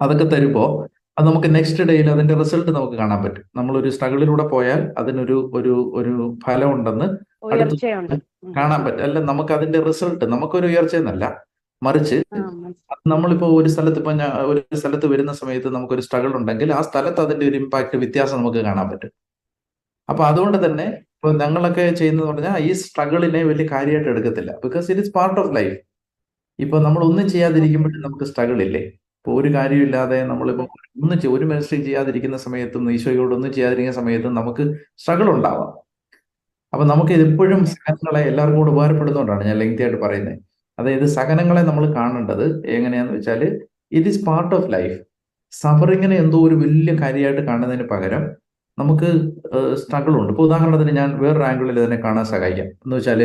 അതൊക്കെ 0.00 0.26
തരുമ്പോൾ 0.34 0.68
അത് 1.16 1.24
നമുക്ക് 1.28 1.48
നെക്സ്റ്റ് 1.56 1.84
ഡേയിൽ 1.88 2.08
അതിന്റെ 2.10 2.34
റിസൾട്ട് 2.34 2.70
നമുക്ക് 2.76 2.96
കാണാൻ 3.02 3.20
പറ്റും. 3.24 3.44
നമ്മളൊരു 3.58 3.90
സ്ട്രഗിളിലൂടെ 3.96 4.44
പോയാൽ 4.54 4.80
അതിനൊരു 5.00 5.36
ഒരു 5.58 5.74
ഒരു 5.98 6.14
ഫലം 6.46 6.70
ഉണ്ടെന്ന് 6.76 7.06
കാണാൻ 8.58 8.80
പറ്റും. 8.86 9.02
അല്ല 9.08 9.18
നമുക്ക് 9.30 9.52
അതിന്റെ 9.58 9.80
റിസൾട്ട് 9.88 10.24
നമുക്കൊരു 10.34 10.66
ഉയർച്ച 10.72 10.96
എന്നല്ല 11.02 11.24
മറിച്ച് 11.86 12.16
നമ്മളിപ്പോ 13.12 13.46
ഒരു 13.58 13.68
സ്ഥലത്ത് 13.74 13.98
ഇപ്പൊ 14.02 14.12
ഞാൻ 14.20 14.30
ഒരു 14.50 14.60
സ്ഥലത്ത് 14.80 15.06
വരുന്ന 15.12 15.32
സമയത്ത് 15.40 15.68
നമുക്കൊരു 15.76 16.02
സ്ട്രഗിൾ 16.06 16.32
ഉണ്ടെങ്കിൽ 16.40 16.68
ആ 16.78 16.80
സ്ഥലത്ത് 16.88 17.20
അതിന്റെ 17.24 17.44
ഒരു 17.50 17.56
ഇമ്പാക്ട് 17.62 17.96
വ്യത്യാസം 18.02 18.38
നമുക്ക് 18.40 18.60
കാണാൻ 18.68 18.86
പറ്റും. 18.92 19.12
അപ്പൊ 20.08 20.22
അതുകൊണ്ട് 20.30 20.58
തന്നെ 20.66 20.86
ഇപ്പൊ 21.16 21.30
ഞങ്ങളൊക്കെ 21.42 21.84
ചെയ്യുന്നത് 22.00 22.26
പറഞ്ഞാൽ 22.30 22.56
ഈ 22.68 22.70
സ്ട്രഗിളിനെ 22.82 23.42
വലിയ 23.50 23.66
കാര്യമായിട്ട് 23.74 24.10
എടുക്കത്തില്ല. 24.14 24.52
Because 24.64 24.88
it 24.92 25.04
is 25.04 25.12
part 25.18 25.38
of 25.42 25.52
life 25.58 25.76
ഇപ്പൊ 26.58 26.76
നമ്മൾ 26.86 27.02
ഒന്നും 27.10 27.26
ചെയ്യാതിരിക്കുമ്പോഴും 27.34 28.00
നമുക്ക് 28.06 28.26
സ്ട്രഗിൾ 28.30 28.58
ഇല്ലേ? 28.66 28.82
ഇപ്പൊ 29.18 29.30
ഒരു 29.40 29.48
കാര്യമില്ലാതെ 29.56 30.18
നമ്മളിപ്പോ 30.32 30.64
ഒന്നും 31.02 31.18
ഒരു 31.36 31.44
മിനിസ്റ്ററി 31.52 31.80
ചെയ്യാതിരിക്കുന്ന 31.88 32.38
സമയത്തും 32.46 32.90
ഈശോയോട് 32.96 33.34
ഒന്നും 33.38 33.52
ചെയ്യാതിരിക്കുന്ന 33.56 33.96
സമയത്തും 34.00 34.34
നമുക്ക് 34.40 34.64
സ്ട്രഗിൾ 35.02 35.28
ഉണ്ടാവാം. 35.36 35.70
അപ്പൊ 36.72 36.84
നമുക്ക് 36.92 37.14
എപ്പോഴും 37.26 37.60
സഹനങ്ങളെ 37.72 38.22
എല്ലാവർക്കും 38.30 38.60
കൂടെ 38.62 38.72
ഉപകാരപ്പെടുന്നതുകൊണ്ടാണ് 38.74 39.42
ഞാൻ 39.48 39.56
ലെങ്തി 39.62 39.82
ആയിട്ട് 39.86 40.00
പറയുന്നത് 40.04 40.38
അതായത് 40.78 41.06
സഹനങ്ങളെ 41.06 41.62
നമ്മൾ 41.62 41.84
കാണേണ്ടത് 41.94 42.46
എങ്ങനെയാന്ന് 42.66 43.14
വെച്ചാൽ 43.16 43.42
it 43.92 44.08
is 44.08 44.22
part 44.26 44.54
of 44.54 44.72
life 44.72 44.96
സഫറിങ്ങിനെ 45.52 46.16
എന്തോ 46.16 46.38
ഒരു 46.48 46.54
വലിയ 46.54 46.92
കാര്യമായിട്ട് 47.02 47.42
കാണുന്നതിന് 47.42 47.84
പകരം 47.92 48.22
നമുക്ക് 48.78 49.08
സ്ട്രഗിൾ 49.82 50.12
ഉണ്ട് 50.20 50.30
ഇപ്പോൾ 50.32 50.46
ഉദാഹരണത്തിന് 50.48 50.92
ഞാൻ 50.96 51.10
വേറൊരു 51.22 51.44
ആംഗിളിൽ 51.44 51.84
തന്നെ 51.84 51.96
കാണാൻ 51.96 52.24
സഹായിക്കാം. 52.24 52.68
എന്ന് 52.84 52.96
വെച്ചാൽ 52.96 53.20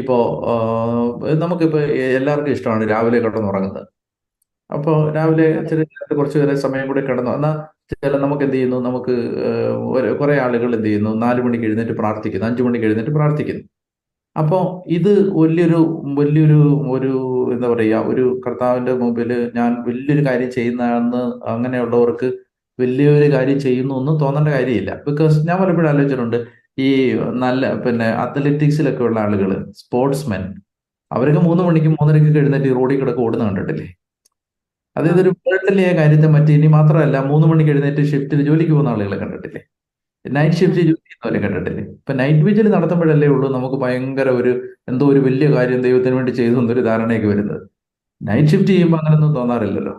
ഇപ്പോൾ 0.00 0.22
നമുക്കിപ്പോൾ 1.22 1.38
നമുക്കിപ്പോ 1.44 1.80
എല്ലാവർക്കും 2.18 2.52
ഇഷ്ടമാണ് 2.52 2.84
രാവിലെ 2.90 3.18
കിടന്നുറങ്ങുന്നത്. 3.20 3.86
അപ്പോൾ 4.70 4.96
രാവിലെ 5.16 5.46
നേരത്തെ 5.60 6.14
കുറച്ച് 6.14 6.38
നേരം 6.38 6.58
സമയം 6.66 6.86
കൂടി 6.88 7.00
കിടന്നു. 7.00 7.30
എന്നാൽ 7.30 7.54
ചില 7.92 8.16
നമുക്ക് 8.24 8.44
എന്ത് 8.44 8.56
ചെയ്യുന്നു? 8.56 8.78
നമുക്ക് 8.88 9.14
കുറെ 10.20 10.34
ആളുകൾ 10.46 10.70
എന്ത് 10.74 10.88
ചെയ്യുന്നു? 10.88 11.10
നാല് 11.24 11.42
മണിക്ക് 11.46 11.64
എഴുന്നേറ്റ് 11.64 11.92
പ്രാർത്ഥിക്കുന്നു. 12.00 12.46
അഞ്ചു 12.46 12.62
മണിക്ക് 12.62 12.86
എഴുന്നേറ്റ് 12.88 13.14
പ്രാർത്ഥിക്കുന്നു. 13.18 13.64
അപ്പോൾ 14.40 14.62
ഇത് 14.96 15.12
വലിയൊരു 15.40 15.78
വലിയൊരു 16.18 16.58
ഒരു 16.94 17.12
എന്താ 17.54 17.68
പറയുക 17.72 18.10
ഒരു 18.12 18.24
കർത്താവിന്റെ 18.44 18.92
മുമ്പിൽ 19.02 19.30
ഞാൻ 19.58 19.70
വലിയൊരു 19.88 20.22
കാര്യം 20.28 20.50
ചെയ്യുന്നതാണെന്ന് 20.56 21.22
അങ്ങനെയുള്ളവർക്ക് 21.52 22.28
വലിയൊരു 22.78 23.28
കാര്യം 23.34 23.58
ചെയ്യുന്നു 23.66 23.94
ഒന്നും 24.00 24.16
തോന്നേണ്ട 24.22 24.50
കാര്യമില്ല. 24.56 24.92
ബിക്കോസ് 25.08 25.36
ഞാൻ 25.48 25.56
പലപ്പോഴും 25.62 25.90
ആലോചിച്ചിട്ടുണ്ട് 25.92 26.38
ഈ 26.86 26.88
നല്ല 27.44 27.62
പിന്നെ 27.84 28.08
അത്ലറ്റിക്സിലൊക്കെ 28.24 29.02
ഉള്ള 29.08 29.18
ആളുകൾ 29.26 29.50
സ്പോർട്സ്മെൻ 29.82 30.42
അവരൊക്കെ 31.10 31.42
മൂന്ന് 31.48 31.62
മണിക്കും 31.68 31.92
മൂന്നരക്കൊക്കെ 32.00 32.40
എഴുന്നേറ്റ് 32.42 32.70
റോഡിൽ 32.78 32.98
കിടക്ക് 33.02 33.22
ഓടുന്ന 33.26 33.44
കണ്ടിട്ടില്ലേ? 33.48 33.86
അതായത് 34.96 35.20
ഒരു 35.24 35.32
വേൾഡിലെ 35.46 35.88
കാര്യത്തെ 36.00 36.28
മറ്റേ 36.36 36.52
ഇനി 36.58 36.68
മാത്രമല്ല 36.78 37.16
മൂന്ന് 37.32 37.46
മണിക്ക് 37.50 37.72
എഴുന്നേറ്റ് 37.74 38.04
ഷിഫ്റ്റിൽ 38.12 38.40
ജോലിക്ക് 38.48 38.74
പോകുന്ന 38.76 38.94
ആളുകളെ 38.94 39.18
കണ്ടിട്ടില്ലേ? 39.22 39.62
നൈറ്റ് 40.36 40.56
ഷിഫ്റ്റ് 40.58 40.82
ജോലി 40.88 41.00
ചെയ്യുന്നവരെ 41.06 41.38
കേട്ടിട്ടില്ലേ? 41.44 41.82
ഇപ്പൊ 42.00 42.12
നൈറ്റ് 42.20 42.42
വിജിൽ 42.46 42.66
നടത്തുമ്പോഴല്ലേ 42.76 43.28
ഉള്ളൂ 43.34 43.48
നമുക്ക് 43.56 43.76
ഭയങ്കര 43.84 44.28
ഒരു 44.40 44.52
എന്തോ 44.90 45.04
ഒരു 45.12 45.20
വലിയ 45.26 45.48
കാര്യം 45.56 45.80
ദൈവത്തിന് 45.86 46.14
വേണ്ടി 46.18 46.32
ചെയ്തു 46.40 46.56
എന്നൊരു 46.62 46.82
ധാരണയൊക്കെ 46.88 47.28
വരുന്നത്. 47.32 47.62
നൈറ്റ് 48.20 48.50
ഷിഫ്റ്റ് 48.52 48.72
ചെയ്യുമ്പോൾ 48.72 48.98
അങ്ങനൊന്നും 49.00 49.32
തോന്നാറില്ലല്ലോ. 49.38 49.94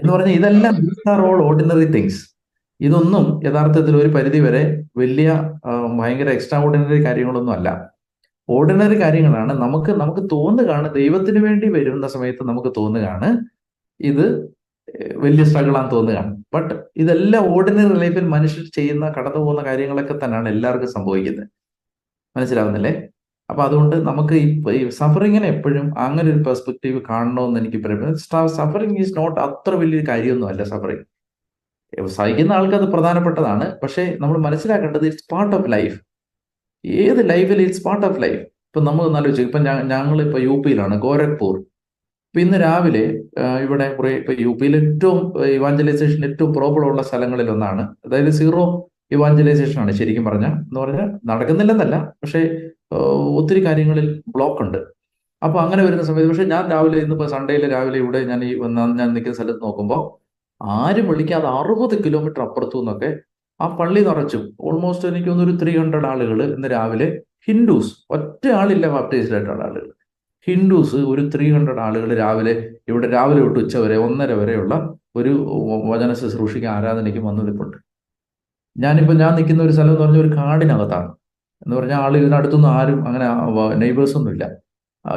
എന്ന് 0.00 0.12
പറഞ്ഞാൽ 0.14 0.36
ഇതെല്ലാം 0.38 0.74
ആർ 1.12 1.20
ഓൾ 1.28 1.38
ഓർഡിനറി 1.48 1.86
തിങ്സ് 1.96 2.20
ഇതൊന്നും 2.80 3.24
യഥാർത്ഥത്തിൽ 3.46 3.94
ഒരു 4.02 4.10
പരിധി 4.16 4.40
വരെ 4.46 4.62
വലിയ 5.00 5.28
ഭയങ്കര 6.00 6.28
എക്സ്ട്രാ 6.36 6.58
ഓർഡിനറി 6.66 7.00
കാര്യങ്ങളൊന്നും 7.06 7.54
അല്ല. 7.56 7.68
ഓർഡിനറി 8.48 8.96
കാര്യങ്ങളാണ്. 9.02 9.52
നമുക്ക് 9.64 9.90
നമുക്ക് 10.02 10.22
തോന്നുകയാണ് 10.34 10.88
ദൈവത്തിന് 10.98 11.40
വേണ്ടി 11.46 11.66
വരുന്ന 11.76 12.06
സമയത്ത് 12.14 12.42
നമുക്ക് 12.50 12.70
തോന്നുകയാണ് 12.78 13.28
ഇത് 14.00 14.26
വലിയ 15.24 15.44
സ്ട്രഗിൾ 15.48 15.74
ആണെന്ന് 15.78 15.94
തോന്നുകയാണ് 15.94 16.32
ബട്ട് 16.54 16.74
ഇതെല്ലാം 17.02 17.44
ഓർഡിനറി 17.54 17.96
ലൈഫിൽ 18.02 18.26
മനുഷ്യർ 18.34 18.64
ചെയ്യുന്ന 18.76 19.06
കടന്നു 19.16 19.40
പോകുന്ന 19.44 19.62
കാര്യങ്ങളൊക്കെ 19.68 20.14
തന്നെയാണ് 20.22 20.48
എല്ലാവർക്കും 20.54 20.90
സംഭവിക്കുന്നത്. 20.96 21.46
മനസ്സിലാവുന്നില്ലേ? 22.36 22.92
അപ്പൊ 23.50 23.62
അതുകൊണ്ട് 23.68 23.96
നമുക്ക് 24.08 24.36
ഈ 24.76 24.78
സഫറിങ്ങിനെ 24.98 25.48
എപ്പോഴും 25.54 25.86
അങ്ങനെ 26.04 26.28
ഒരു 26.34 26.42
പെർസ്പെക്റ്റീവ് 26.48 26.98
കാണണമെന്ന് 27.08 27.58
എനിക്ക് 27.62 27.80
പറയുന്നത് 27.84 28.20
സഫറിങ് 28.58 28.98
ഈസ് 29.02 29.14
നോട്ട് 29.20 29.38
അത്ര 29.46 29.72
വലിയൊരു 29.82 30.06
കാര്യമൊന്നും 30.12 30.48
അല്ല 30.52 30.62
സഫറിങ് 30.72 31.04
സഹിക്കുന്ന 32.18 32.52
ആൾക്ക് 32.58 32.76
അത് 32.80 32.86
പ്രധാനപ്പെട്ടതാണ്. 32.94 33.66
പക്ഷേ 33.82 34.04
നമ്മൾ 34.20 34.36
മനസ്സിലാക്കേണ്ടത് 34.46 35.04
ഇറ്റ്സ് 35.10 35.26
പാർട്ട് 35.32 35.54
ഓഫ് 35.58 35.68
ലൈഫ് 35.74 35.96
ഏത് 36.84 37.20
ലൈഫിൽ 37.32 37.60
ഇറ്റ്സ് 37.66 37.82
പാർട്ട് 37.88 38.06
ഓഫ് 38.08 38.20
ലൈഫ് 38.24 38.40
ഇപ്പൊ 38.68 38.80
നമ്മൾ 38.88 39.04
ആലോചിച്ചു 39.18 39.42
ഇപ്പൊ 39.48 39.58
ഞങ്ങൾ 39.92 40.18
ഇപ്പൊ 40.26 40.38
യു 40.46 40.54
പിയിലാണ് 40.64 40.94
ഗോരഖ്പൂർ. 41.06 41.56
ഇപ്പൊ 42.34 42.40
ഇന്ന് 42.42 42.58
രാവിലെ 42.60 43.02
ഇവിടെ 43.62 43.86
കുറെ 43.96 44.10
ഇപ്പൊ 44.18 44.32
യു 44.44 44.52
പിയിൽ 44.60 44.74
ഏറ്റവും 44.78 45.18
ഇവാഞ്ചലൈസേഷൻ 45.56 46.20
ഏറ്റവും 46.28 46.52
പ്രോബ്ലം 46.58 46.86
ഉള്ള 46.90 47.02
സ്ഥലങ്ങളിൽ 47.08 47.48
ഒന്നാണ്. 47.54 47.82
അതായത് 48.06 48.30
സീറോ 48.38 48.62
ഇവാഞ്ചലൈസേഷൻ 49.16 49.78
ആണ് 49.82 49.92
ശരിക്കും 49.98 50.24
പറഞ്ഞാൽ 50.28 50.54
എന്ന് 50.60 50.78
പറഞ്ഞാൽ 50.80 51.08
നടക്കുന്നില്ലെന്നല്ല 51.30 51.96
പക്ഷേ 52.22 52.40
ഒത്തിരി 53.40 53.60
കാര്യങ്ങളിൽ 53.66 54.06
ബ്ലോക്ക് 54.36 54.60
ഉണ്ട്. 54.64 54.80
അപ്പൊ 55.42 55.58
അങ്ങനെ 55.64 55.82
വരുന്ന 55.86 56.04
സമയത്ത് 56.08 56.30
പക്ഷെ 56.32 56.48
ഞാൻ 56.54 56.64
രാവിലെ 56.74 56.98
ഇന്നിപ്പോ 57.04 57.26
സൺഡേയിൽ 57.34 57.66
രാവിലെ 57.74 57.98
ഇവിടെ 58.04 58.22
ഞാൻ 58.32 58.40
ഈ 58.48 58.50
ഞാൻ 58.98 59.08
നിൽക്കുന്ന 59.14 59.36
സ്ഥലത്ത് 59.40 59.62
നോക്കുമ്പോൾ 59.68 60.02
ആരും 60.60 61.08
വിളിക്കാതെ 61.12 61.50
അറുപത് 61.60 61.96
കിലോമീറ്റർ 62.04 62.42
അപ്പുറത്തു 62.48 62.80
നിന്നൊക്കെ 62.82 63.10
ആ 63.60 63.68
പള്ളി 63.80 64.02
നിറച്ചു. 64.10 64.40
ഓൾമോസ്റ്റ് 64.68 65.08
എനിക്ക് 65.12 65.28
തോന്നുന്നു 65.28 65.50
ഒരു 65.50 65.60
ത്രീ 65.62 65.74
ഹൺഡ്രഡ് 65.80 66.08
ആളുകൾ 66.12 66.40
ഇന്ന് 66.56 66.70
രാവിലെ 66.76 67.08
ഹിന്ദുസ് 67.48 67.92
ഒറ്റ 68.16 68.46
ആളില്ല 68.60 68.86
ബാപ്റ്റൈസ്ഡ് 68.94 69.36
ആയിട്ടുള്ള 69.38 69.64
ആളുകൾ 69.68 69.90
ഹിന്ദുസ് 70.46 70.96
ഒരു 70.96 71.22
ത്രീ 71.34 71.46
ഹൺഡ്രഡ് 71.52 71.80
ആളുകൾ 71.80 72.10
രാവിലെ 72.16 72.52
ഇവിടെ 72.88 73.06
രാവിലെ 73.08 73.40
തൊട്ട് 73.40 73.58
ഉച്ച 73.58 73.76
വരെ 73.76 73.96
ഒന്നര 73.96 74.32
വരെയുള്ള 74.32 74.74
ഒരു 75.16 75.32
വചന 75.90 76.12
ശുശ്രൂഷയ്ക്ക് 76.12 76.68
ആരാധനയ്ക്ക് 76.68 77.18
വന്നു 77.18 77.42
നിൽപ്പുണ്ട് 77.42 77.76
ഞാനിപ്പോൾ 78.76 79.16
ഞാൻ 79.18 79.32
നിൽക്കുന്ന 79.34 79.62
ഒരു 79.62 79.72
സ്ഥലം 79.72 79.90
എന്ന് 79.90 80.00
പറഞ്ഞാൽ 80.02 80.20
ഒരു 80.20 80.30
കാടിനകത്താണ്. 80.36 81.10
എന്ന് 81.62 81.76
പറഞ്ഞാൽ 81.76 82.00
ആൾ 82.04 82.12
ഇതിനടുത്തൊന്നും 82.16 82.70
ആരും 82.70 83.00
അങ്ങനെ 83.08 83.26
നെയ്ബേഴ്സൊന്നുമില്ല 83.82 84.44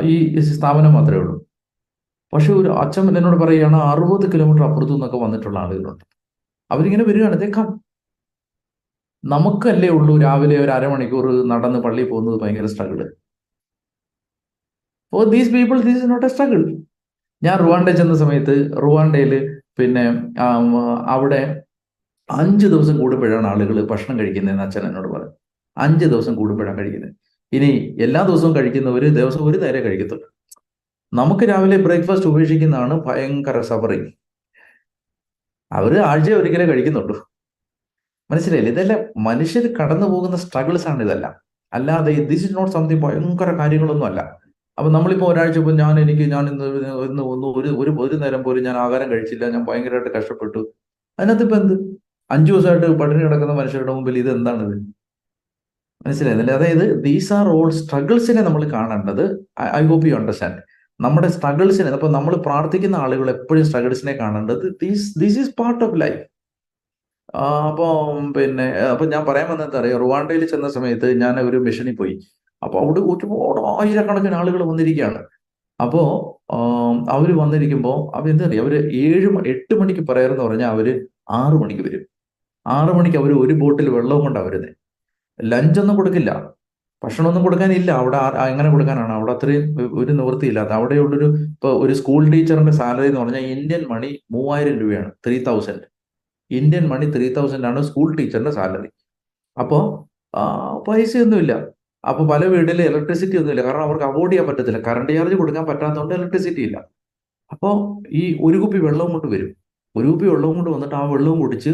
ഈ 0.03 0.39
സ്ഥാപനം 0.39 0.93
മാത്രമേ 0.93 1.19
ഉള്ളൂ. 1.23 1.35
പക്ഷെ 2.33 2.53
ഒരു 2.53 2.69
അച്ഛൻ 2.83 3.17
എന്നോട് 3.17 3.37
പറയുകയാണ് 3.43 3.77
അറുപത് 3.91 4.25
കിലോമീറ്റർ 4.33 4.63
അപ്പുറത്തു 4.67 4.93
നിന്നൊക്കെ 4.93 5.17
വന്നിട്ടുള്ള 5.17 5.57
ആളുകളുണ്ട്. 5.59 6.05
അവരിങ്ങനെ 6.71 7.03
വരികയാണ്. 7.03 7.37
ദേക്കാം 7.41 7.67
നമുക്കല്ലേ 9.23 9.89
ഉള്ളൂ 9.89 10.13
രാവിലെ 10.21 10.57
ഒരു 10.63 10.71
അരമണിക്കൂർ 10.71 11.25
നടന്ന് 11.51 11.79
പള്ളിയിൽ 11.79 12.09
പോകുന്നത് 12.09 12.37
ഭയങ്കര 12.41 12.65
struggle 12.65 12.99
oh 15.15 15.23
these 15.33 15.51
people 15.55 15.77
these 15.87 15.97
is 15.97 16.09
not 16.11 16.25
a 16.25 16.29
struggle 16.29 16.61
ഞാൻ 17.43 17.55
റുവാണ്ട 17.65 17.89
ചെന്ന 17.99 18.13
സമയത്ത് 18.23 18.53
റുവാണ്ടയിൽ 18.83 19.33
പിന്നെ 19.77 20.03
അവിടെ 21.15 21.41
അഞ്ച് 22.29 22.67
ദിവസം 22.73 22.95
കൂടുമ്പോഴാണ് 23.01 23.47
ആളുകൾ 23.47 23.77
ഭക്ഷണം 23.91 24.15
കഴിക്കുന്നതെന്ന് 24.19 24.63
അച്ഛൻ 24.63 24.83
എന്നോട് 24.89 25.07
പറഞ്ഞു. 25.13 25.31
അഞ്ച് 25.77 26.05
ദിവസം 26.05 26.35
കൂടുമ്പോഴാണ് 26.35 26.77
കഴിക്കുന്നത്. 26.79 27.13
ഇനി 27.55 27.69
എല്ലാ 28.05 28.21
ദിവസവും 28.29 28.55
കഴിക്കുന്നവർ 28.55 29.03
ദിവസം 29.19 29.41
ഒരു 29.49 29.57
നേരെ 29.63 29.79
കഴിക്കത്തുള്ളൂ. 29.85 30.27
നമുക്ക് 31.13 31.45
രാവിലെ 31.51 31.77
ബ്രേക്ക്ഫാസ്റ്റ് 31.85 32.29
ഉപേക്ഷിക്കുന്നതാണ് 32.29 32.95
ഭയങ്കര 33.07 33.57
സഫറിങ് 33.71 34.09
അവർ 35.71 35.93
ആഴ്ച 36.09 36.29
ഒരിക്കലേ 36.39 36.65
കഴിക്കുന്നുള്ളൂ. 36.71 37.15
മനസ്സിലായില്ലേ? 38.31 38.71
ഇതെല്ലാം 38.75 38.99
മനുഷ്യർ 39.29 39.65
കടന്നു 39.79 40.07
പോകുന്ന 40.13 40.37
സ്ട്രഗിൾസ് 40.43 40.87
ആണ് 40.91 41.03
ഇതെല്ലാം. 41.03 41.33
അല്ലാതെ 41.73 42.13
ദിസ് 42.31 42.45
ഇസ് 42.47 42.55
നോട്ട് 42.57 42.73
സംതിങ് 42.77 43.01
ഭയങ്കര 43.05 43.51
കാര്യങ്ങളൊന്നും 43.61 44.07
അല്ല. 44.09 44.21
അപ്പൊ 44.77 44.89
നമ്മളിപ്പോ 44.95 45.25
ഒരാഴ്ച 45.31 45.57
ഇപ്പൊ 45.61 45.73
ഞാൻ 45.83 45.95
എനിക്ക് 46.03 46.25
ഞാൻ 46.35 46.45
ഇന്ന് 46.51 46.65
ഇന്ന് 47.09 47.23
ഒന്ന് 47.33 47.47
ഒരു 47.59 47.69
ഒരു 47.81 47.91
ഒരു 48.05 48.15
നേരം 48.23 48.41
പോലും 48.47 48.63
ഞാൻ 48.67 48.77
ആഹാരം 48.85 49.07
കഴിച്ചില്ല. 49.13 49.45
ഞാൻ 49.55 49.63
ഭയങ്കരമായിട്ട് 49.69 50.11
കഷ്ടപ്പെട്ടു. 50.17 50.61
അതിനകത്ത് 51.19 51.45
ഇപ്പൊ 51.47 51.57
എന്ത്? 51.61 51.75
അഞ്ചു 52.29 52.51
ദിവസമായിട്ട് 52.53 52.87
പട്ടിണി 53.01 53.21
കിടക്കുന്ന 53.25 53.53
മനുഷ്യരുടെ 53.61 53.93
മുമ്പിൽ 53.97 54.17
ഇത് 54.23 54.29
എന്താണിത്? 54.37 54.75
മനസ്സിലായിരുന്നില്ലേ 56.05 56.55
അതായത് 56.59 56.85
ദീസ് 57.05 57.31
ആർ 57.37 57.45
ഓൾ 57.57 57.69
സ്ട്രഗിൾസിനെ 57.81 58.41
നമ്മൾ 58.47 58.63
കാണേണ്ടത്. 58.75 59.23
ഐ 59.79 59.83
ഹോപ്പ് 59.91 60.07
യു 60.09 60.15
അണ്ടർസ്റ്റാൻഡ് 60.19 60.59
നമ്മുടെ 60.99 61.29
സ്ട്രഗിൾസിനെ 61.35 61.89
അപ്പൊ 61.97 62.09
നമ്മൾ 62.17 62.33
പ്രാർത്ഥിക്കുന്ന 62.47 62.97
ആളുകൾ 63.05 63.27
എപ്പോഴും 63.35 63.65
സ്ട്രഗിൾസിനെ 63.69 64.13
കാണേണ്ടത് 64.21 64.65
these 64.83 65.07
this 65.23 65.37
is 65.43 65.53
part 65.61 65.83
of 65.87 65.97
life 66.03 66.21
അപ്പൊ 67.69 67.87
പിന്നെ 68.37 68.65
അപ്പൊ 68.93 69.05
ഞാൻ 69.13 69.23
പറയാൻ 69.29 69.47
വന്നത് 69.53 69.75
അറിയാം? 69.79 69.99
റുവാണ്ടയിൽ 70.03 70.43
ചെന്ന 70.53 70.67
സമയത്ത് 70.77 71.07
ഞാൻ 71.23 71.35
ഒരു 71.49 71.57
മിഷനിൽ 71.67 71.95
പോയി. 72.01 72.15
അപ്പൊ 72.65 72.77
അവിടെ 72.83 73.01
ഒരുപാട് 73.13 73.59
ആയിരക്കണക്കിന് 73.73 74.37
ആളുകൾ 74.41 74.61
വന്നിരിക്കുകയാണ്. 74.71 75.21
അപ്പോൾ 75.83 76.07
അവർ 77.15 77.29
വന്നിരിക്കുമ്പോൾ 77.43 77.97
അവർ 78.17 78.27
എന്താ 78.33 78.45
പറയുക 78.47 78.63
അവർ 78.65 78.73
ഏഴ് 79.03 79.29
എട്ട് 79.53 79.73
മണിക്ക് 79.81 80.03
പറയാറെന്ന് 80.09 80.43
പറഞ്ഞാൽ 80.47 80.69
അവർ 80.75 80.87
ആറു 81.39 81.57
മണിക്ക് 81.63 81.83
വരും. 81.87 82.03
ആറു 82.65 82.93
മണിക്ക് 82.97 83.17
അവർ 83.21 83.31
ഒരു 83.43 83.53
ബോട്ടിൽ 83.61 83.87
വെള്ളവും 83.97 84.23
കൊണ്ടാണ് 84.25 84.47
വരുന്നത് 84.49 84.75
ലഞ്ചൊന്നും 85.39 85.95
കൊടുക്കില്ല. 85.99 86.31
ഭക്ഷണമൊന്നും 87.03 87.43
കൊടുക്കാനില്ല. 87.45 87.89
അവിടെ 88.01 88.17
എങ്ങനെ 88.51 88.69
കൊടുക്കാനാണ്? 88.73 89.13
അവിടെ 89.17 89.31
അത്രയും 89.35 89.65
ഒരു 90.01 90.11
നിവൃത്തിയില്ലാത്ത 90.19 90.71
അവിടെയുള്ളൊരു 90.77 91.27
ഇപ്പൊ 91.53 91.69
ഒരു 91.83 91.93
സ്കൂൾ 91.99 92.21
ടീച്ചറിന്റെ 92.33 92.73
സാലറി 92.79 93.07
എന്ന് 93.11 93.21
പറഞ്ഞാൽ 93.23 93.45
ഇന്ത്യൻ 93.55 93.83
മണി 93.93 94.09
മൂവായിരം 94.35 94.75
രൂപയാണ്. 94.81 95.11
Three 95.25 95.37
thousand 95.49 95.85
Indian 96.59 96.85
money 96.93 97.07
three 97.15 97.27
thousand 97.37 97.67
ആണ് 97.69 97.79
സ്കൂൾ 97.89 98.09
ടീച്ചറിന്റെ 98.19 98.53
സാലറി. 98.59 98.89
അപ്പോൾ 99.57 99.83
പൈസയൊന്നുമില്ല. 100.87 101.53
അപ്പൊ 102.09 102.21
പല 102.31 102.45
വീട്ടിൽ 102.53 102.79
ഇലക്ട്രിസിറ്റി 102.89 103.35
ഒന്നുമില്ല. 103.41 103.61
കാരണം 103.67 103.83
അവർക്ക് 103.87 104.05
അവോയ്ഡ് 104.09 104.31
ചെയ്യാൻ 104.31 104.47
പറ്റത്തില്ല. 104.49 104.79
കറണ്ട് 104.87 105.11
ചാർജ് 105.17 105.35
കൊടുക്കാൻ 105.41 105.65
പറ്റാത്തതുകൊണ്ട് 105.69 106.13
ഇലക്ട്രിസിറ്റി 106.15 106.61
ഇല്ല. 106.67 106.77
അപ്പോൾ 107.53 107.73
ഈ 108.21 108.23
ഒരു 108.47 108.57
കുപ്പി 108.63 108.79
വെള്ളവും 108.87 109.11
കൊണ്ട് 109.15 109.27
വരും. 109.35 109.51
ഒരു 109.95 110.07
കുപ്പി 110.11 110.27
വെള്ളവും 110.33 110.55
കൊണ്ട് 110.59 110.71
വന്നിട്ട് 110.75 110.95
ആ 110.95 111.03
വെള്ളവും 111.13 111.39
കുടിച്ച് 111.39 111.71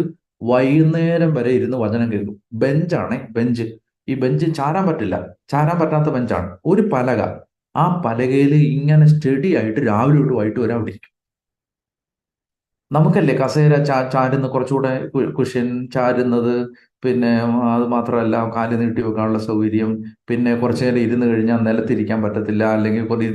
വൈകുന്നേരം 0.52 1.32
വരെ 1.38 1.52
ഇരുന്ന് 1.60 1.78
വചനം 1.78 2.08
കേൾക്കും. 2.14 2.36
ബെഞ്ചാണേ 2.64 3.18
ബെഞ്ച് 3.38 3.66
ഈ 4.08 4.14
ബെഞ്ച് 4.24 4.46
ചാരാൻ 4.60 4.84
പറ്റില്ല. 4.90 5.16
ചാരാൻ 5.52 5.78
പറ്റാത്ത 5.82 6.10
ബെഞ്ചാണ് 6.16 6.50
ഒരു 6.66 6.84
പലക. 6.94 7.22
ആ 7.76 7.84
പലകയിൽ 8.06 8.54
ഇങ്ങനെ 8.56 9.06
സ്റ്റഡി 9.14 9.50
ആയിട്ട് 9.60 9.82
രാവിലെ 9.90 10.20
തൊട്ട് 10.22 10.36
വൈകിട്ട് 10.40 10.60
വരെ 10.64 10.74
അവിടെ 10.78 10.92
ഇരിക്കും. 10.92 11.12
നമുക്കല്ലേ 12.92 13.34
കസേര 13.42 13.74
ചാ 13.90 13.98
ചാരുന്ന 14.14 14.48
കുറച്ചുകൂടെ 14.48 14.94
കുഷ്യൻ 15.40 15.68
ചാരുന്നത്? 15.96 16.56
പിന്നെ 17.04 17.32
അത് 17.76 17.86
മാത്രമല്ല 17.96 18.36
കാൽ 18.56 18.72
നീട്ടി 18.82 19.02
വെക്കാനുള്ള 19.08 19.40
സൗകര്യം 19.48 19.92
പിന്നെ 20.30 20.52
കുറച്ചു 20.62 20.84
നേരം 20.86 21.02
ഇരുന്ന് 21.08 21.28
കഴിഞ്ഞാൽ 21.32 21.60
നിലത്തിരിക്കാൻ 21.68 22.20
പറ്റത്തില്ല 22.26 22.64
അല്ലെങ്കിൽ 22.78 23.06
കുറേ 23.12 23.28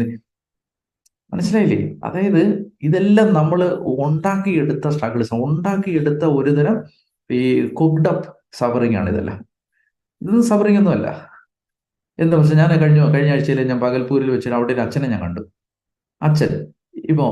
മനസ്സിലായില്ലേ? 1.32 1.78
അതായത് 2.06 2.42
ഇതെല്ലാം 2.88 3.28
നമ്മൾ 3.38 3.61
ഉണ്ടാക്കിയെടുത്ത 4.06 4.88
സ്ട്രഗിൾസ് 4.96 5.35
ഉണ്ടാക്കിയെടുത്ത 5.46 6.25
ഒരു 6.38 6.52
തരം 6.58 6.76
ഈ 7.30 7.42
കുക്ഡ് 7.80 8.08
അപ്പ് 8.12 8.28
സഫറിങ് 8.61 8.96
ആണ് 9.00 9.08
ഇതെല്ലാം. 9.14 9.38
ഇതൊന്നും 10.23 10.44
സഫറിങ് 10.50 10.78
ഒന്നുമല്ല 10.82 11.08
എന്താ 12.18 12.37
വെച്ചാൽ 12.40 12.58
ഞാൻ 12.62 12.70
കഴിഞ്ഞ 12.82 13.00
കഴിഞ്ഞ 13.14 13.30
ആഴ്ചയിൽ 13.35 13.61
ഞാൻ 13.70 13.80
പകൽപൂരിൽ 13.87 14.28
വെച്ചിട്ട് 14.35 14.56
അവിടെ 14.58 14.73
ഒരു 14.76 14.82
അച്ഛനെ 14.87 15.08
ഞാൻ 15.14 15.20
കണ്ടു. 15.26 15.42
അച്ഛൻ 16.23 16.52
ഇപ്പോ 17.11 17.26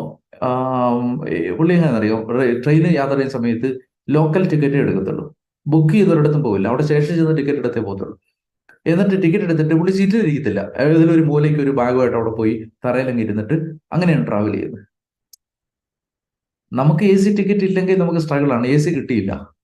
പുള്ളി 1.58 1.72
എങ്ങനെയാണെന്നറിയോ? 1.76 2.16
ട്രെയിനിൽ 2.64 2.92
യാത്ര 3.00 3.14
ചെയ്യുന്ന 3.18 3.34
സമയത്ത് 3.38 3.68
ലോക്കൽ 4.16 4.42
ടിക്കറ്റ് 4.52 4.78
എടുക്കത്തുള്ളൂ. 4.84 5.24
ബുക്ക് 5.66 5.94
ചെയ്തൊരിടത്തും 5.94 6.42
പോകില്ല 6.42 6.68
അവിടെ 6.68 6.83
സ്റ്റേഷനിൽ 6.83 7.16
ചെന്ന് 7.16 7.37
ടിക്കറ്റ് 7.37 7.59
എടുത്തേ 7.59 7.80
പോകത്തുള്ളൂ. 7.80 8.21
എന്നിട്ട് 8.87 9.23
ടിക്കറ്റ് 9.23 9.44
എടുത്തിട്ട് 9.44 9.75
പുള്ളി 9.75 9.92
സീറ്റിൽ 9.92 10.18
ഇരിക്കത്തില്ല. 10.18 10.73
ഏതെങ്കിലും 10.76 11.14
ഒരു 11.14 11.21
മൂലയ്ക്ക് 11.21 11.61
ഒരു 11.61 11.71
ഭാഗമായിട്ട് 11.71 12.16
അവിടെ 12.16 12.30
പോയി 12.30 12.71
തറയിലങ്ങ് 12.85 13.23
ഇരുന്നിട്ട് 13.23 13.54
അങ്ങനെയാണ് 13.92 14.26
ട്രാവൽ 14.26 14.52
ചെയ്യുന്നത്. 14.52 14.87
നമുക്ക് 16.73 17.04
എ 17.04 17.16
സി 17.16 17.37
ടിക്കറ്റ് 17.37 17.64
ഇല്ലെങ്കിൽ 17.64 17.99
നമുക്ക് 17.99 18.18
സ്ട്രഗിൾ 18.18 18.52
ആണ്. 18.52 18.66
എ 18.66 18.76
സി 18.76 18.90
കിട്ടിയില്ല. 18.90 19.54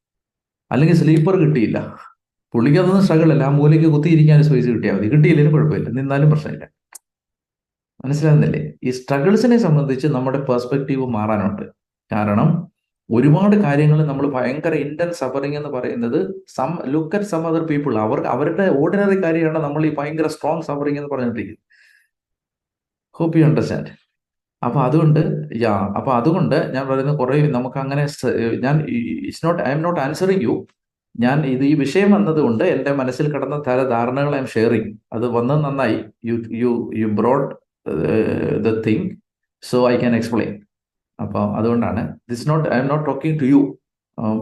അല്ലെങ്കിൽ 0.72 0.96
സ്ലീപ്പർ 0.96 1.36
കിട്ടിയില്ല. 1.36 1.98
പുള്ളിക്ക് 2.52 2.78
അതൊന്നും 2.78 3.02
സ്ട്രഗിൾ 3.02 3.32
അല്ല. 3.32 3.42
ആ 3.42 3.50
മൂലയ്ക്ക് 3.50 3.86
കുത്തിയിരിക്കാൻ 3.86 4.42
സ്പേസ് 4.42 4.68
കിട്ടിയാൽ 4.68 4.94
മതി. 4.96 5.08
കിട്ടിയില്ലെങ്കിലും 5.08 5.52
കുഴപ്പമില്ല. 5.52 5.88
നിന്നാലും 5.90 6.30
പ്രശ്നമില്ല. 6.30 6.70
മനസ്സിലാകുന്നില്ലേ? 8.04 8.72
ഈ 8.84 8.90
സ്ട്രഗിൾസിനെ 8.90 9.58
സംബന്ധിച്ച് 9.58 10.06
നമ്മുടെ 10.06 10.38
പെർസ്പെക്റ്റീവ് 10.44 11.06
മാറാനുണ്ട്. 11.06 11.62
കാരണം 12.12 12.69
ഒരുപാട് 13.16 13.56
കാര്യങ്ങൾ 13.64 13.98
നമ്മൾ 14.10 14.26
ഭയങ്കര 14.36 14.74
ഇന്റൻസ് 14.86 15.20
സഫറിങ് 15.20 15.56
എന്ന് 15.56 15.68
പറയുന്നത് 15.68 16.18
some 16.56 16.70
look 16.94 17.16
at 17.16 17.28
some 17.32 17.46
other 17.46 17.62
people 17.70 17.94
അവർ 17.98 18.20
അവരുടെ 18.34 18.66
ഓർഡിനറി 18.82 19.16
കാര്യമാണ് 19.24 19.60
നമ്മൾ 19.66 19.86
ഈ 19.86 19.90
ഭയങ്കര 19.98 20.26
സ്ട്രോങ് 20.26 20.62
സഫറിങ് 20.68 20.98
എന്ന് 21.00 21.10
പറഞ്ഞിട്ടിരിക്കുന്നത്. 21.14 21.64
ഹോപ്പ് 23.18 23.38
യു 23.38 23.44
അണ്ടർസ്റ്റാൻഡ് 23.44 23.92
അപ്പൊ 24.62 24.80
അതുകൊണ്ട് 24.80 25.20
യാ 25.62 25.74
അപ്പൊ 25.98 26.10
അതുകൊണ്ട് 26.12 26.56
ഞാൻ 26.74 26.84
പറയുന്നത് 26.88 27.18
കുറെ 27.18 27.36
നമുക്ക് 27.56 27.78
അങ്ങനെ 27.78 28.02
ഞാൻ 28.64 28.76
it's 29.26 29.44
not 29.46 29.62
I 29.62 29.70
am 29.70 29.82
not 29.82 30.00
answering 30.00 30.42
you 30.42 30.54
ഞാൻ 31.14 31.38
ഇത് 31.46 31.64
ഈ 31.64 31.74
വിഷയം 31.74 32.10
വന്നതുകൊണ്ട് 32.10 32.64
എന്റെ 32.64 32.92
മനസ്സിൽ 32.92 33.26
കിടന്ന 33.32 33.56
തല 33.66 33.80
ധാരണകൾ 33.88 34.32
ഐ 34.34 34.38
എം 34.38 34.46
ഷെയറിങ് 34.46 34.90
അത് 35.12 35.26
വന്നത് 35.36 35.60
നന്നായി. 35.64 35.98
You 36.28 36.34
you 36.62 36.72
you 36.94 37.06
brought 37.20 37.48
the 38.66 38.70
thing 38.86 39.06
so 39.62 39.78
I 39.90 39.94
can 39.96 40.14
explain 40.16 40.52
അപ്പോൾ 41.20 41.44
അതുകൊണ്ടാണ് 41.58 42.02
this 42.30 42.46
not 42.50 42.66
I 42.74 42.78
am 42.82 42.88
not 42.88 43.04
talking 43.10 43.36
to 43.42 43.46
you 43.52 43.60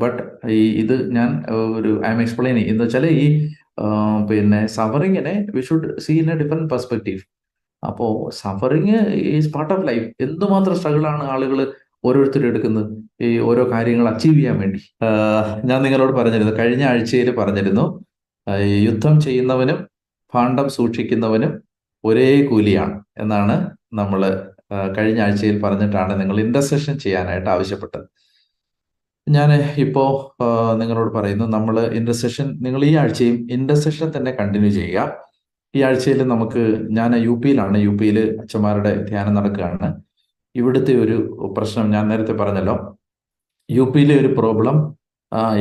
but 0.02 0.20
ഈ 0.58 0.60
ഇത് 0.82 0.94
ഞാൻ 1.16 1.30
ഒരു 1.78 1.90
ഐ 2.06 2.10
എം 2.14 2.20
എക്സ്പ്ലെയിനിങ് 2.22 2.68
എന്ന് 2.72 2.82
വെച്ചാൽ 2.84 3.06
ഈ 3.22 3.26
പിന്നെ 4.30 4.60
സഫറിങ്ങിനെ 4.76 5.34
we 5.56 5.60
should 5.60 5.88
see 6.04 6.14
in 6.22 6.30
a 6.32 6.36
different 6.42 6.70
perspective 6.72 7.20
അപ്പോൾ 7.82 8.12
suffering 8.40 8.96
is 9.36 9.50
part 9.56 9.72
of 9.74 9.84
life 9.88 10.06
എന്തുമാത്രം 10.26 10.76
സ്ട്രഗിളാണ് 10.80 11.24
ആളുകൾ 11.34 11.58
ഓരോരുത്തരും 12.08 12.48
എടുക്കുന്നത്? 12.50 12.90
ഈ 13.26 13.28
ഓരോ 13.48 13.62
കാര്യങ്ങൾ 13.72 14.06
അച്ചീവ് 14.10 14.36
ചെയ്യാൻ 14.36 14.56
വേണ്ടി. 14.62 14.80
ഞാൻ 15.70 15.78
നിങ്ങളോട് 15.86 16.12
പറഞ്ഞിരുന്നു 16.18 16.52
കഴിഞ്ഞ 16.58 16.84
ആഴ്ചയിൽ 16.90 17.28
പറഞ്ഞിരുന്നു 17.40 17.84
യുദ്ധം 18.88 19.14
ചെയ്യുന്നവനും 19.26 19.78
ഭാണ്ഡം 20.32 20.68
സൂക്ഷിക്കുന്നവനും 20.76 21.52
ഒരേ 22.04 22.28
കൂലിയാണ് 22.50 22.94
എന്നാണ് 23.22 23.56
നമ്മൾ 24.00 24.22
കഴിഞ്ഞ 24.96 25.20
ആഴ്ചയിൽ 25.26 25.56
പറഞ്ഞിട്ടാണ് 25.64 26.12
നിങ്ങൾ 26.20 26.36
ഇന്റർസെഷൻ 26.46 26.94
ചെയ്യാനായിട്ട് 27.04 27.50
ആവശ്യപ്പെട്ടത്. 27.54 28.06
ഞാൻ 29.26 29.50
ഇപ്പോൾ 29.84 30.10
നിങ്ങളോട് 30.80 31.10
പറയുന്നു 31.16 31.46
നമ്മൾ 31.56 31.76
ഇന്റർസെഷൻ 32.00 32.46
നിങ്ങൾ 32.66 32.82
ഈ 32.90 32.92
ആഴ്ചയും 33.02 33.36
ഇന്റർസെഷൻ 33.56 34.08
തന്നെ 34.16 34.32
കണ്ടിന്യൂ 34.40 34.70
ചെയ്യുക. 34.78 35.00
ഈ 35.76 35.78
ആഴ്ചയിൽ 35.88 36.20
നമുക്ക് 36.32 36.62
ഞാൻ 36.98 37.10
യു 37.26 37.34
പിയിലാണ് 37.42 37.78
യു 37.86 37.92
പിയിൽ 38.00 38.18
അച്ഛന്മാരുടെ 38.42 38.92
ധ്യാനം 39.08 39.34
നടക്കുകയാണ്. 39.38 39.88
ഇവിടുത്തെ 40.54 40.92
ഒരു 41.04 41.16
പ്രശ്നം 41.56 41.90
ഞാൻ 41.90 42.04
നേരത്തെ 42.08 42.32
പറഞ്ഞല്ലോ. 42.32 42.76
യു 43.70 43.84
പിയിലെ 43.94 44.14
ഒരു 44.22 44.30
പ്രോബ്ലം 44.38 44.76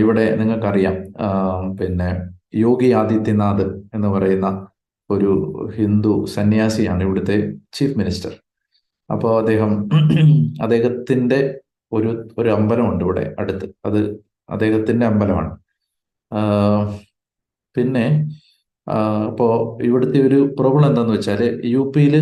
ഇവിടെ 0.02 0.26
നിങ്ങൾക്കറിയാം. 0.42 0.98
പിന്നെ 1.80 2.10
യോഗി 2.66 2.90
ആദിത്യനാഥ് 3.00 3.66
എന്ന് 3.96 4.08
പറയുന്ന 4.08 4.50
ഒരു 5.10 5.32
ഹിന്ദു 5.78 6.14
സന്യാസിയാണ് 6.36 7.02
ഇവിടുത്തെ 7.04 7.38
ചീഫ് 7.78 7.98
മിനിസ്റ്റർ 7.98 8.34
അപ്പോൾ 9.10 9.32
അദ്ദേഹം 9.42 9.72
അദ്ദേഹത്തിന്റെ 10.64 11.40
ഒരു 11.92 12.10
ഒരു 12.38 12.50
അമ്പലമുണ്ട് 12.50 13.04
ഇവിടെ 13.04 13.26
അടുത്ത്. 13.40 13.68
അത് 13.86 14.00
അദ്ദേഹത്തിന്റെ 14.50 15.06
അമ്പലമാണ്. 15.06 15.52
പിന്നെ 17.76 18.06
അപ്പോൾ 19.28 19.52
ഇവിടുത്തെ 19.84 20.20
ഒരു 20.28 20.40
പ്രോബ്ലം 20.60 20.88
എന്താന്ന് 20.88 21.14
വെച്ചാൽ 21.14 21.42
യു 21.66 21.82
പിയിൽ 21.96 22.16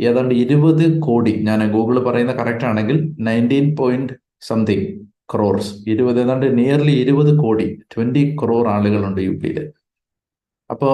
ഏതാണ്ട് 0.00 0.32
ഇരുപത് 0.34 0.84
കോടി 1.00 1.32
ഞാൻ 1.42 1.60
ഗൂഗിൾ 1.72 1.96
പറയുന്ന 2.04 2.32
കറക്റ്റ് 2.32 2.64
ആണെങ്കിൽ 2.64 2.96
നയന്റീൻ 3.20 3.66
പോയിന്റ് 3.74 4.14
സംതിങ് 4.42 4.86
ക്രോർസ് 5.34 5.72
ഇരുപത് 5.86 6.18
ഏതാണ്ട് 6.20 6.46
നിയർലി 6.58 6.94
ഇരുപത് 7.02 7.32
കോടി 7.38 7.66
ട്വന്റി 7.94 8.22
ക്രോർ 8.42 8.66
ആളുകളുണ്ട് 8.68 9.20
യു 9.20 9.34
പിയിൽ. 9.42 9.58
അപ്പോ 10.70 10.90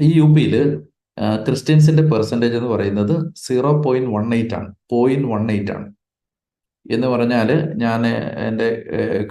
ഈ 0.00 0.08
യു 0.16 0.26
പിയിൽ 0.34 0.54
ക്രിസ്ത്യൻസിന്റെ 1.46 2.02
പെർസെന്റേജ് 2.02 2.56
എന്ന് 2.56 2.68
പറയുന്നത് 2.68 3.34
സീറോ 3.36 3.82
പോയിന്റ് 3.82 4.10
വൺ 4.10 4.34
എയ്റ്റ് 4.34 4.54
ആണ്. 4.54 4.74
പോയിന്റ് 4.90 5.28
വൺ 5.28 5.50
എയ്റ്റ് 5.50 5.72
ആണ്. 5.72 5.94
എന്ന് 6.90 7.06
പറഞ്ഞാൽ 7.06 7.74
ഞാൻ 7.76 8.06
എന്റെ 8.48 8.68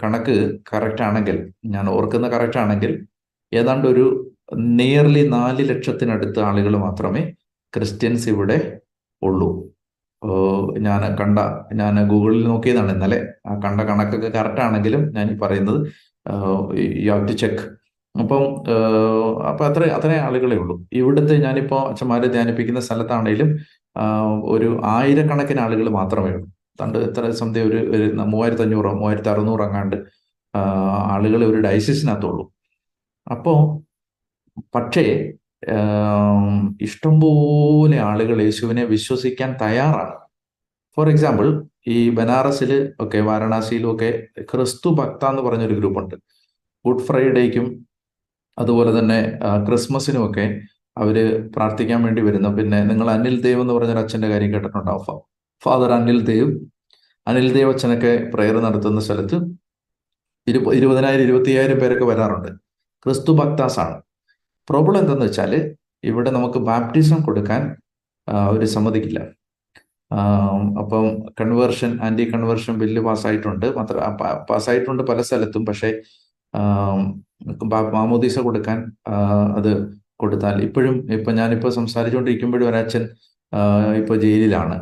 കണക്ക് 0.03 0.59
കറക്റ്റ് 0.73 1.01
ആണെങ്കിൽ 1.01 1.53
ഞാൻ 1.65 1.89
ഓർക്കുന്ന 1.89 2.27
കറക്റ്റ് 2.27 2.57
ആണെങ്കിൽ 2.57 3.07
ഏതാണ്ട് 3.53 3.87
ഒരു 3.87 4.31
നിയർലി 4.53 5.27
നാല് 5.27 5.69
ലക്ഷത്തിനടുത്ത് 5.69 6.39
ആളുകൾ 6.39 6.77
മാത്രമേ 6.77 7.33
ക്രിസ്ത്യൻസ് 7.75 8.29
ഇവിടെ 8.29 8.79
ഉള്ളൂ. 9.21 9.49
ഞാൻ 10.79 11.15
കണ്ട 11.15 11.39
ഞാൻ 11.73 12.07
ഗൂഗിളിൽ 12.09 12.43
നോക്കിയതാണ് 12.43 12.91
ഇന്നലെ. 12.91 13.19
ആ 13.47 13.55
കണ്ട 13.55 13.81
കണക്കൊക്കെ 13.81 14.29
കറക്റ്റ് 14.29 14.61
ആണെങ്കിലും 14.61 15.13
ഞാൻ 15.15 15.39
പറയുന്നത് 15.41 15.87
യു 17.03 17.11
ഹാവ് 17.11 17.27
ടു 17.27 17.33
ചെക്ക് 17.33 17.78
അപ്പം 18.15 18.43
അപ്പൊ 19.49 19.65
അത്ര 19.65 19.83
അത്രേ 19.83 20.17
ആളുകളെ 20.17 20.55
ഉള്ളൂ. 20.55 20.85
ഇവിടുത്തെ 20.93 21.35
ഞാനിപ്പോ 21.35 21.77
അച്ഛന്മാരെ 21.77 22.27
ധ്യാനിപ്പിക്കുന്ന 22.27 22.79
സ്ഥലത്താണെങ്കിലും 22.79 23.57
ഒരു 24.43 24.81
ആയിരക്കണക്കിന് 24.85 25.59
ആളുകൾ 25.59 25.89
മാത്രമേ 25.89 26.31
ഉള്ളൂ. 26.31 26.49
തണ്ട് 26.81 26.97
എത്ര 26.97 27.29
സംതിങ് 27.31 27.65
ഒരു 27.65 28.13
മൂവായിരത്തി 28.15 28.61
അഞ്ഞൂറോ 28.61 28.93
മൂവായിരത്തി 28.93 29.29
അറുന്നൂറോ 29.29 29.65
അങ്ങാണ്ട് 29.65 29.95
ആളുകളെ 31.13 31.45
ഒരു 31.45 31.61
ഡയസിസിനകത്തുള്ളൂ 31.61 32.53
അപ്പോൾ 33.31 33.83
പക്ഷേ 34.75 35.33
ഇഷ്ടംപോലെ 36.81 37.99
ആളുകൾ 37.99 38.41
യേശുവിനെ 38.41 38.83
വിശ്വസിക്കാൻ 38.85 39.57
തയ്യാറാണ്. 39.61 40.15
ഫോർ 40.97 41.09
എക്സാമ്പിൾ 41.09 41.63
ഈ 41.87 42.09
ബനാറസിൽ 42.09 42.93
ഒക്കെ 42.99 43.19
വാരണാസിയിലും 43.19 43.95
ഒക്കെ 43.95 44.27
ക്രിസ്തു 44.41 44.89
ഭക്ത 44.89 45.25
എന്ന് 45.25 45.41
പറഞ്ഞൊരു 45.41 45.73
ഗ്രൂപ്പുണ്ട്. 45.73 46.15
ഗുഡ് 46.85 46.99
ഫ്രൈഡേക്കും 46.99 47.88
അതുപോലെ 48.59 48.91
തന്നെ 48.99 49.19
ക്രിസ്മസിനുമൊക്കെ 49.67 50.45
അവർ 50.97 51.17
പ്രാർത്ഥിക്കാൻ 51.55 51.99
വേണ്ടി 52.05 52.21
വരുന്ന. 52.27 52.47
പിന്നെ 52.57 52.79
നിങ്ങൾ 52.89 53.07
അനിൽ 53.15 53.35
ദേവ് 53.45 53.61
എന്ന് 53.63 53.73
പറഞ്ഞൊരു 53.73 54.01
അച്ഛന്റെ 54.03 54.29
കാര്യം 54.31 54.51
കേട്ടിട്ടുണ്ടാവും 54.53 55.19
ഫാദർ 55.63 55.91
അനിൽ 55.97 56.19
ദേവ്. 56.31 56.51
അനിൽ 57.27 57.47
ദേവ് 57.57 57.69
അച്ഛനൊക്കെ 57.73 58.11
പ്രെയർ 58.33 58.55
നടത്തുന്ന 58.67 58.99
സ്ഥലത്ത് 59.07 59.37
ഇരു 60.47 60.59
ഇരുപതിനായിരം 60.77 61.23
ഇരുപത്തിയായിരം 61.27 61.77
പേരൊക്കെ 61.81 62.05
വരാറുണ്ട്. 62.11 62.51
ക്രിസ്തു 63.05 63.31
ഭക്താസ് 63.39 63.79
ആണ് 63.83 63.97
പ്രോബ്ലം 64.69 64.99
എന്തെന്ന് 64.99 65.25
വെച്ചാൽ 65.25 65.53
ഇവിടെ 66.09 66.29
നമുക്ക് 66.37 66.59
ബാപ്റ്റിസം 66.69 67.19
കൊടുക്കാൻ 67.27 67.61
അവർ 68.27 68.61
സമ്മതിക്കില്ല. 68.75 69.19
അപ്പം 70.81 71.05
കൺവേർഷൻ 71.39 71.91
ആന്റി 72.05 72.23
കൺവേർഷൻ 72.33 72.73
ബില്ല് 72.81 73.01
പാസ്സായിട്ടുണ്ട് 73.01 73.65
മാത്ര 73.77 73.95
പാസ്സായിട്ടുണ്ട് 74.49 75.03
പല 75.03 75.21
സ്ഥലത്തും. 75.21 75.63
പക്ഷേ 75.65 75.89
മാമോദീസ 77.95 78.37
കൊടുക്കാൻ 78.39 78.79
അത് 79.57 79.71
കൊടുത്താൽ. 80.21 80.55
ഇപ്പോഴും 80.67 80.95
ഇപ്പൊ 81.17 81.31
ഞാനിപ്പോ 81.31 81.69
സംസാരിച്ചുകൊണ്ടിരിക്കുമ്പോഴും 81.79 82.67
ഒരച്ഛൻ 82.69 83.03
ഇപ്പോൾ 83.53 83.95
ഇപ്പൊ 84.01 84.15
ജയിലിലാണ് 84.23 84.77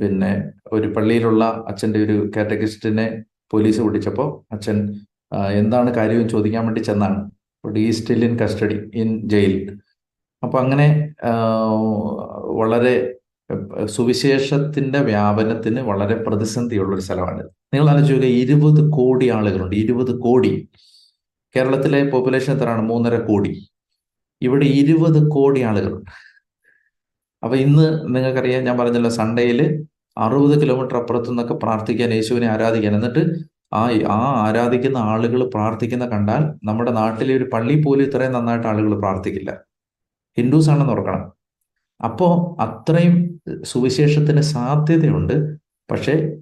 പിന്നെ 0.00 0.32
ഒരു 0.72 0.88
പള്ളിയിലുള്ള 0.96 1.44
അച്ഛന്റെ 1.70 1.98
ഒരു 2.04 2.16
കാറ്റഗിസ്റ്റിനെ 2.36 3.06
പോലീസ് 3.52 3.80
പിടിച്ചപ്പോൾ 3.84 4.28
അച്ഛൻ 4.54 4.76
എന്താണ് 5.60 5.90
കാര്യം 5.94 6.28
ചോദിക്കാൻ 6.28 6.62
വേണ്ടി 6.66 6.82
ചെന്നാണ്. 6.88 7.18
They 7.64 7.84
still 7.98 8.22
in 8.28 8.34
custody 8.42 8.76
in 9.02 9.10
jail. 9.32 9.54
അപ്പൊ 10.42 10.56
അങ്ങനെ 10.64 10.86
വളരെ 12.60 12.94
സുവിശേഷത്തിന്റെ 13.94 15.00
വ്യാപനത്തിന് 15.10 15.80
വളരെ 15.90 16.16
പ്രതിസന്ധിയുള്ളൊരു 16.26 17.04
സ്ഥലമാണിത്. 17.06 17.50
സ്ഥലമാണ് 17.50 17.59
നിങ്ങൾ 17.74 17.90
ആലോചിക്കുക 17.90 18.24
ഇരുപത് 18.24 18.90
കോടി 18.90 19.28
ആളുകളുണ്ട് 19.28 19.76
ഇരുപത് 19.76 20.20
കോടി. 20.20 20.68
കേരളത്തിലെ 21.56 22.10
പോപ്പുലേഷൻ 22.10 22.56
എത്രയാണ്? 22.56 22.82
മൂന്നര 22.82 23.20
കോടി. 23.20 23.68
ഇവിടെ 24.42 24.64
ഇരുപത് 24.64 25.28
കോടി 25.28 25.60
ആളുകളുണ്ട്. 25.60 26.10
അപ്പൊ 27.42 27.56
ഇന്ന് 27.56 28.14
നിങ്ങൾക്കറിയാം 28.14 28.64
ഞാൻ 28.64 28.78
പറഞ്ഞല്ലോ 28.78 29.10
സൺഡേയിൽ 29.10 29.86
അറുപത് 30.18 30.62
കിലോമീറ്റർ 30.62 30.96
അപ്പുറത്തു 30.96 31.28
നിന്നൊക്കെ 31.28 31.54
പ്രാർത്ഥിക്കാൻ 31.54 32.12
യേശുവിനെ 32.12 32.48
ആരാധിക്കാൻ. 32.48 32.94
എന്നിട്ട് 32.94 33.50
ആ 33.74 33.90
ആ 34.08 34.48
ആരാധിക്കുന്ന 34.48 34.98
ആളുകൾ 34.98 35.50
പ്രാർത്ഥിക്കുന്ന 35.54 36.06
കണ്ടാൽ 36.06 36.54
നമ്മുടെ 36.64 36.90
നാട്ടിലെ 36.90 37.36
ഒരു 37.36 37.50
പള്ളി 37.52 37.82
പോലും 37.82 38.04
ഇത്രയും 38.04 38.32
നന്നായിട്ട് 38.32 38.66
ആളുകൾ 38.66 38.98
പ്രാർത്ഥിക്കില്ല. 38.98 39.58
ഹിന്ദുസ് 40.38 40.70
ആണെന്ന് 40.70 40.92
ഓർക്കണം. 40.92 41.32
അപ്പോ 42.04 42.56
അത്രയും 42.60 43.40
സുവിശേഷത്തിന് 43.62 44.40
സാധ്യതയുണ്ട്. 44.40 45.56
പക്ഷേ 45.90 46.36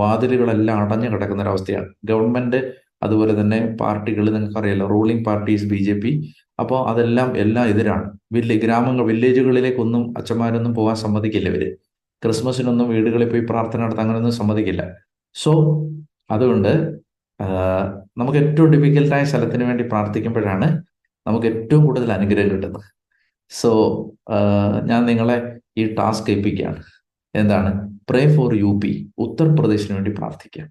വാതിലുകളെല്ലാം 0.00 0.78
അടഞ്ഞു 0.84 1.08
കിടക്കുന്ന 1.12 1.42
ഒരവസ്ഥയാണ് 1.42 1.88
ഗവൺമെന്റ് 2.10 2.60
അതുപോലെ 3.02 3.40
തന്നെ 3.40 3.58
പാർട്ടികൾ 3.80 4.24
നിങ്ങൾക്ക് 4.34 4.58
അറിയാലോ 4.60 4.86
ruling 4.94 5.24
parties 5.26 5.66
B 5.72 5.78
J 5.86 5.94
P 6.02 6.10
അപ്പോൾ 6.60 6.78
അതെല്ലാം 6.90 7.28
എല്ലാം 7.36 7.66
എതിരാണ്. 7.72 8.06
വില്ലേ 8.32 8.56
ഗ്രാമങ്ങൾ 8.64 9.04
വില്ലേജുകളിലേക്കൊന്നും 9.10 10.02
അച്ഛന്മാരൊന്നും 10.18 10.74
പോകാൻ 10.74 10.96
സമ്മതിക്കില്ല 11.04 11.48
ഇവർ. 11.48 11.64
ക്രിസ്മസിനൊന്നും 12.22 12.88
വീടുകളിൽ 12.88 13.28
പോയി 13.30 13.42
പ്രാർത്ഥന 13.50 13.80
നടത്താൻ 13.84 14.04
അങ്ങനെയൊന്നും 14.04 14.34
സമ്മതിക്കില്ല. 14.40 14.82
സോ 15.34 15.52
അതുകൊണ്ട് 16.30 16.72
നമുക്ക് 18.18 18.38
ഏറ്റവും 18.38 18.70
ഡിഫിക്കൽട്ടായ 18.72 19.24
സ്ഥലത്തിന് 19.24 19.64
വേണ്ടി 19.64 19.84
പ്രാർത്ഥിക്കുമ്പോഴാണ് 19.92 20.68
നമുക്ക് 21.26 21.46
ഏറ്റവും 21.46 21.86
കൂടുതൽ 21.86 22.12
അനുഗ്രഹം 22.12 22.50
കിട്ടുന്നത്. 22.50 22.86
സോ 23.50 23.70
ഞാൻ 24.90 25.00
നിങ്ങളെ 25.10 25.36
ഈ 25.78 25.84
ടാസ്ക് 25.94 26.30
ഏൽപ്പിക്കുകയാണ്. 26.30 26.82
എന്താണ്? 27.34 27.70
പ്രേ 28.10 28.36
ഫോർ 28.36 28.54
യു 28.54 28.80
പി 28.84 29.12
ഉത്തർപ്രദേശിന് 29.18 29.94
വേണ്ടി 29.94 30.10
പ്രാർത്ഥിക്കുക. 30.10 30.70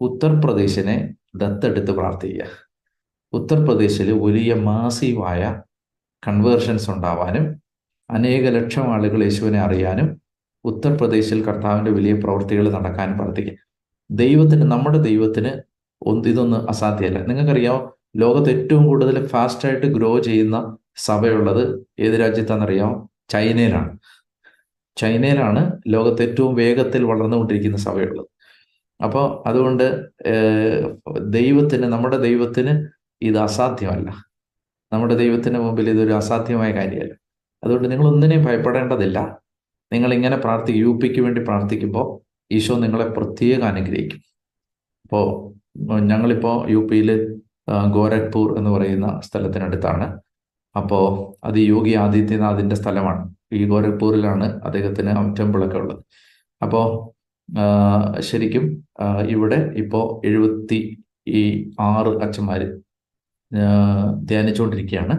ഉത്തർപ്രദേശിനെ 0.00 1.14
ദത്തെടുത്ത് 1.36 1.90
പ്രാർത്ഥിക്കുക. 1.90 2.44
ഉത്തർപ്രദേശിൽ 3.32 4.12
വലിയ 4.12 4.54
മാസീവായ 4.54 5.62
കൺവേർഷൻസ് 6.28 6.90
ഉണ്ടാവാനും 6.90 7.62
അനേക 8.10 8.44
ലക്ഷം 8.48 8.92
ആളുകൾ 8.92 9.22
യേശുവിനെ 9.22 9.60
അറിയാനും 9.60 10.22
ഉത്തർപ്രദേശിൽ 10.64 11.44
കർത്താവിന്റെ 11.44 11.90
വലിയ 11.90 12.12
പ്രവൃത്തികൾ 12.12 12.70
നടക്കാനും 12.70 13.18
പ്രാർത്ഥിക്കുക. 13.18 13.56
ദൈവത്തിന് 14.10 14.62
നമ്മുടെ 14.62 14.98
ദൈവത്തിന് 14.98 15.50
ഇതൊന്നും 16.26 16.68
അസാധ്യമല്ല 16.68 17.26
നിങ്ങൾക്കറിയാമോ 17.26 17.98
ലോകത്ത് 18.16 18.50
ഏറ്റവും 18.50 18.86
കൂടുതൽ 18.86 19.26
ഫാസ്റ്റായിട്ട് 19.26 19.86
ഗ്രോ 19.86 20.18
ചെയ്യുന്ന 20.18 20.76
സഭയുള്ളത് 20.96 21.86
ഏത് 21.98 22.20
രാജ്യത്താണെന്നറിയാമോ? 22.20 23.08
ചൈനയിലാണ്. 23.28 23.98
ചൈനയിലാണ് 24.98 25.62
ലോകത്ത് 25.86 26.22
ഏറ്റവും 26.22 26.54
വേഗത്തിൽ 26.54 27.04
വളർന്നുകൊണ്ടിരിക്കുന്ന 27.04 27.76
സഭയുള്ളത്. 27.76 28.28
അപ്പോൾ 29.04 29.48
അതുകൊണ്ട് 29.48 29.84
ദൈവത്തിന് 31.38 31.86
നമ്മുടെ 31.92 32.16
ദൈവത്തിന് 32.16 32.72
ഇത് 33.22 33.38
അസാധ്യമല്ല. 33.38 34.08
നമ്മുടെ 34.92 35.14
ദൈവത്തിന് 35.14 35.58
മുമ്പിൽ 35.58 35.90
ഇതൊരു 35.90 36.12
അസാധ്യമായ 36.12 36.70
കാര്യമല്ല. 36.72 37.14
അതുകൊണ്ട് 37.64 37.90
നിങ്ങൾ 37.90 38.06
ഒന്നിനെയും 38.06 38.44
ഭയപ്പെടേണ്ടതില്ല. 38.44 39.38
നിങ്ങൾ 39.92 40.14
ഇങ്ങനെ 40.14 40.36
പ്രാർത്ഥിക്കും 40.36 40.82
യു 40.86 40.98
പിക്ക് 41.02 41.20
വേണ്ടി 41.20 41.40
പ്രാർത്ഥിക്കുമ്പോൾ 41.40 42.06
ഈശോ 42.52 42.74
നിങ്ങളെ 42.74 43.06
പ്രത്യേകം 43.08 43.66
അനുഗ്രഹിക്കും. 43.66 44.22
അപ്പോൾ 45.04 45.26
ഞങ്ങളിപ്പോൾ 46.10 46.56
യു 46.70 46.78
പിയിൽ 46.90 47.10
ഗോരഖ്പൂർ 47.96 48.58
എന്ന് 48.58 48.70
പറയുന്ന 48.70 49.20
സ്ഥലത്തിനടുത്താണ്. 49.24 50.06
അപ്പോൾ 50.76 51.06
അത് 51.46 51.58
യോഗി 51.58 51.94
ആദിത്യനാഥിന്റെ 51.94 52.76
സ്ഥലമാണ്. 52.76 53.22
ഈ 53.52 53.68
ഗോരഖ്പൂരിലാണ് 53.68 54.46
അദ്ദേഹത്തിന് 54.66 55.12
ടെമ്പിളൊക്കെ 55.38 55.78
ഉള്ളത്. 55.78 56.02
അപ്പോ 56.62 56.80
ശരിക്കും 58.20 58.64
ഇവിടെ 59.34 59.58
ഇപ്പോ 59.76 60.22
എഴുപത്തി 60.24 60.80
ഈ 61.28 61.72
ആറ് 61.80 62.08
അച്ഛന്മാർ 62.24 62.60
ധ്യാനിച്ചുകൊണ്ടിരിക്കുകയാണ് 64.30 65.14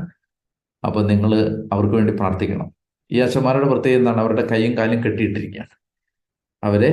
അപ്പോൾ 0.85 1.03
നിങ്ങൾ 1.11 1.31
അവർക്ക് 1.73 1.95
വേണ്ടി 1.95 2.13
പ്രാർത്ഥിക്കണം. 2.13 2.67
ഈ 3.11 3.19
അച്ഛന്മാരുടെ 3.19 3.67
പ്രത്യേകത 3.69 3.99
എന്താണ്? 3.99 4.19
അവരുടെ 4.21 4.47
കൈയും 4.51 4.77
കാലും 4.77 5.03
കെട്ടിയിട്ടിരിക്കുകയാണ്. 5.03 5.73
അവരെ 6.63 6.91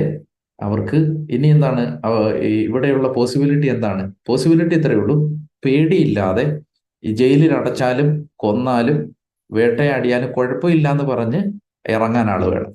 അവർക്ക് 0.59 0.97
ഇനി 1.31 1.47
എന്താണ്? 1.47 1.83
ഇവിടെയുള്ള 2.67 3.07
പോസിബിലിറ്റി 3.13 3.67
എന്താണ്? 3.67 4.03
പോസിബിലിറ്റി 4.27 4.75
ഇത്രയേ 4.75 4.99
ഉള്ളൂ. 4.99 5.15
പേടിയില്ലാതെ 5.65 6.45
ഈ 7.03 7.11
ജയിലിൽ 7.13 7.53
അടച്ചാലും 7.53 8.29
കൊന്നാലും 8.35 9.16
വേട്ടയാടിയാലും 9.51 10.31
കുഴപ്പമില്ല 10.31 10.91
എന്ന് 10.91 11.03
പറഞ്ഞ് 11.03 11.41
ഇറങ്ങാൻ 11.87 12.29
ആൾ 12.29 12.45
വേണം. 12.45 12.73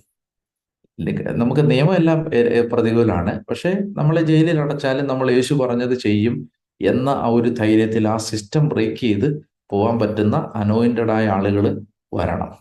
നമുക്ക് 1.38 1.70
നിയമം 1.70 1.94
എല്ലാം 1.94 2.24
പ്രതികൂലമാണ് 2.72 3.44
പക്ഷെ 3.44 3.72
നമ്മളെ 3.96 4.22
ജയിലിൽ 4.22 4.60
അടച്ചാലും 4.60 5.06
നമ്മൾ 5.06 5.30
യേശു 5.30 5.54
പറഞ്ഞത് 5.54 5.94
ചെയ്യും 5.94 6.50
എന്ന 6.80 7.08
ആ 7.08 7.26
ഒരു 7.26 7.48
ധൈര്യത്തിൽ 7.48 8.08
ആ 8.08 8.16
സിസ്റ്റം 8.16 8.68
ബ്രേക്ക് 8.68 8.96
ചെയ്ത് 8.96 9.42
പോകാൻ 9.70 9.98
പറ്റുന്ന 9.98 10.52
അനോയിന്റഡ് 10.54 11.10
ആയ 11.10 11.26
ആളുകൾ 11.28 11.80
വരണം. 12.14 12.52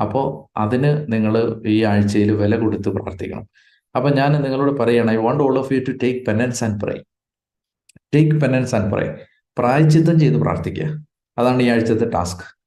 അപ്പോൾ 0.00 0.58
അതിന് 0.58 1.12
നിങ്ങൾ 1.12 1.62
ഈ 1.66 1.84
ആഴ്ചയിൽ 1.84 2.32
വില 2.32 2.56
കൊടുത്ത് 2.56 2.88
പ്രവർത്തിക്കണം 2.88 3.48
അപ്പം 3.96 4.14
ഞാൻ 4.14 4.32
നിങ്ങളോട് 4.32 4.82
പറയണം 4.82 5.10
I 5.10 5.16
want 5.16 5.44
all 5.44 5.58
of 5.58 5.72
you 5.72 5.80
to 5.88 5.92
take 6.02 6.26
penance 6.26 6.64
and 6.64 6.80
pray. 6.80 7.02
Take 8.14 8.40
penance 8.40 8.74
and 8.74 8.92
pray. 8.92 9.16
പ്രായച്ചിത്തം 9.58 10.20
ചെയ്ത് 10.20 10.36
പ്രാർത്ഥിക്കുക. 10.36 11.04
അതാണ് 11.38 11.62
ഈ 11.62 11.68
ആഴ്ചത്തെ 11.68 12.10
ടാസ്ക്. 12.10 12.57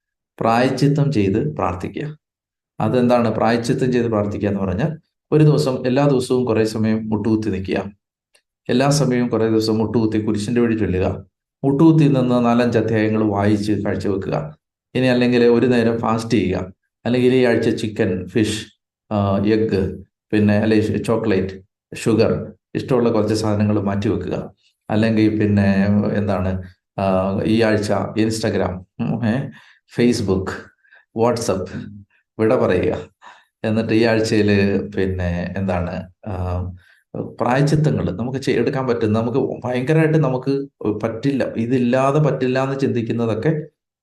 പ്രായച്ചിത്തം 0.41 1.07
ചെയ്ത് 1.17 1.39
പ്രാർത്ഥിക്കുക. 1.57 2.05
അതെന്താണ് 2.79 3.29
പ്രായച്ചിത്തം 3.37 3.89
ചെയ്ത് 3.93 4.07
പ്രാർത്ഥിക്കുക 4.13 4.49
എന്ന് 4.51 4.61
പറഞ്ഞാൽ 4.65 4.91
ഒരു 5.31 5.43
ദിവസം 5.49 5.75
എല്ലാ 5.89 6.03
ദിവസവും 6.13 6.43
കുറേ 6.49 6.63
സമയം 6.75 6.97
മുട്ടുകുത്തി 7.11 7.49
നിൽക്കുക. 7.55 7.79
എല്ലാ 8.69 8.87
സമയവും 8.99 9.27
കുറേ 9.33 9.45
ദിവസം 9.53 9.75
മുട്ടുകുത്തി 9.81 10.17
കുരിശിന്റെ 10.25 10.61
വഴി 10.63 10.75
ചൊല്ലുക. 10.81 11.07
മുട്ടുകുത്തി 11.63 12.05
നിന്ന് 12.15 12.37
നാലഞ്ച് 12.47 12.77
അധ്യായങ്ങൾ 12.81 13.23
വായിച്ച് 13.35 13.73
കാഴ്ചവെക്കുക 13.85 14.37
ഇനി 14.95 15.07
അല്ലെങ്കിൽ 15.13 15.43
ഒരു 15.57 15.67
നേരം 15.73 15.95
ഫാസ്റ്റ് 16.03 16.35
ചെയ്യുക. 16.37 16.59
അല്ലെങ്കിൽ 17.05 17.33
ഈ 17.39 17.41
ആഴ്ച 17.49 17.69
ചിക്കൻ 17.81 18.09
ഫിഷ് 18.33 18.61
എഗ്ഗ് 19.55 19.81
പിന്നെ 20.31 20.55
അല്ലെങ്കിൽ 20.63 21.03
ചോക്ലേറ്റ് 21.09 21.55
ഷുഗർ 22.01 22.31
ഇഷ്ടമുള്ള 22.77 23.09
കുറച്ച് 23.15 23.37
സാധനങ്ങൾ 23.43 23.77
മാറ്റി 23.89 24.09
വെക്കുക. 24.09 24.35
അല്ലെങ്കിൽ 24.89 25.27
പിന്നെ 25.39 25.69
എന്താണ് 26.19 26.51
ഈ 27.53 27.55
ആഴ്ച 27.67 27.91
ഇൻസ്റ്റഗ്രാം 28.23 28.73
ഫേസ്ബുക്ക് 29.95 30.55
വാട്സപ്പ് 31.21 31.77
വിട 32.39 32.53
പറയുക. 32.63 32.93
എന്നിട്ട് 33.67 33.93
ഈ 33.99 34.01
ആഴ്ചയിൽ 34.11 34.49
പിന്നെ 34.95 35.31
എന്താണ് 35.59 35.93
പ്രായച്ചിത്തങ്ങൾ 37.39 38.05
നമുക്ക് 38.19 38.39
എടുക്കാൻ 38.61 38.85
പറ്റും 38.89 39.17
നമുക്ക് 39.19 39.39
ഭയങ്കരമായിട്ട് 39.65 40.19
നമുക്ക് 40.27 40.53
പറ്റില്ല 41.03 41.43
ഇതില്ലാതെ 41.63 42.19
പറ്റില്ല 42.27 42.57
എന്ന് 42.65 42.77
ചിന്തിക്കുന്നതൊക്കെ 42.83 43.51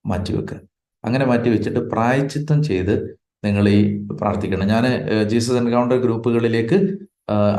മാറ്റിവെക്കുക 0.04 0.60
അങ്ങനെ 1.04 1.24
മാറ്റി 1.30 1.48
വെച്ചിട്ട് 1.54 1.80
പ്രായച്ചിത്തം 1.92 2.58
ചെയ്ത് 2.68 2.94
നിങ്ങൾ 3.46 3.64
ഈ 3.76 3.80
പ്രാർത്ഥിക്കണം. 4.20 4.66
ഞാൻ 4.74 4.84
ജീസസ് 5.30 5.58
എൻകൗണ്ടർ 5.62 5.98
ഗ്രൂപ്പുകളിലേക്ക് 6.04 6.78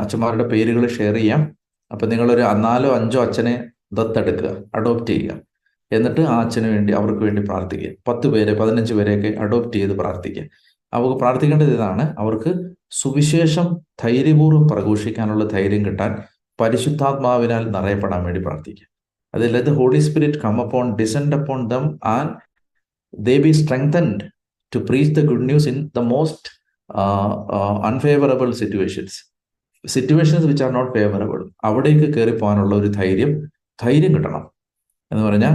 അച്ഛന്മാരുടെ 0.02 0.46
പേരുകൾ 0.52 0.84
ഷെയർ 0.96 1.14
ചെയ്യാം. 1.20 1.42
അപ്പൊ 1.90 2.04
നിങ്ങളൊരു 2.12 2.42
നാലോ 2.66 2.90
അഞ്ചോ 2.98 3.20
അച്ഛനെ 3.26 3.54
ദത്തെടുക്കുക 3.98 4.50
അഡോപ്റ്റ് 4.78 5.12
ചെയ്യുക. 5.12 5.32
എന്നിട്ട് 5.92 6.20
ആ 6.20 6.40
അച്ഛന് 6.40 6.66
വേണ്ടി 6.66 6.92
അവർക്ക് 6.92 7.20
വേണ്ടി 7.20 7.42
പ്രാർത്ഥിക്കുക. 7.42 7.90
പത്ത് 8.08 8.26
പേരെ 8.28 8.54
പതിനഞ്ച് 8.54 8.94
പേരെയൊക്കെ 8.94 9.40
അഡോപ്റ്റ് 9.40 9.76
ചെയ്ത് 9.76 9.92
പ്രാർത്ഥിക്കുക. 9.98 10.44
അവർക്ക് 10.94 11.16
പ്രാർത്ഥിക്കേണ്ടത് 11.18 11.72
ഇതാണ്. 11.74 12.14
അവർക്ക് 12.18 12.52
സുവിശേഷം 12.90 13.66
ധൈര്യപൂർവം 14.02 14.68
പ്രഘോഷിക്കാനുള്ള 14.68 15.44
ധൈര്യം 15.44 15.86
കിട്ടാൻ 15.86 16.16
പരിശുദ്ധാത്മാവിനാൽ 16.60 17.70
നിറയപ്പെടാൻ 17.70 18.24
വേണ്ടി 18.24 18.40
പ്രാർത്ഥിക്കുക. 18.40 18.86
അത് 19.34 19.70
holy 19.70 19.98
spirit 19.98 20.38
come 20.38 20.60
upon 20.62 20.96
descend 20.96 21.36
upon 21.36 21.68
them 21.68 22.00
and 22.04 22.30
they 23.18 23.38
be 23.38 23.50
strengthened 23.50 24.20
to 24.74 24.78
preach 24.78 25.20
the 25.20 25.24
good 25.26 25.48
news 25.48 25.68
in 25.68 25.90
the 25.96 25.98
most 25.98 26.50
unfavourable 27.84 28.52
situations 28.52 29.18
situations 29.86 30.46
which 30.46 30.64
are 30.64 30.70
not 30.70 30.98
favourable 30.98 31.50
അവിടേക്ക് 31.64 32.14
കയറി 32.14 32.38
പോകാനുള്ള 32.38 32.74
ഒരു 32.74 32.86
ധൈര്യം 32.86 33.50
ധൈര്യം 33.82 34.14
കിട്ടണം 34.14 34.50
എന്ന് 35.12 35.24
പറഞ്ഞാൽ 35.24 35.54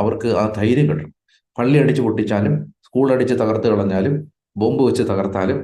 അവർക്ക് 0.00 0.28
ആ 0.42 0.44
ധൈര്യം 0.58 0.86
കിട്ടണം. 0.90 1.12
പള്ളി 1.58 1.76
അടിച്ച് 1.82 2.02
പൊട്ടിച്ചാലും 2.06 2.54
സ്കൂൾ 2.86 3.08
അടിച്ച് 3.14 3.34
തകർത്ത് 3.42 3.68
കളഞ്ഞാലും 3.72 4.14
ബോംബ് 4.60 4.82
വെച്ച് 4.88 5.04
തകർത്താലും 5.10 5.58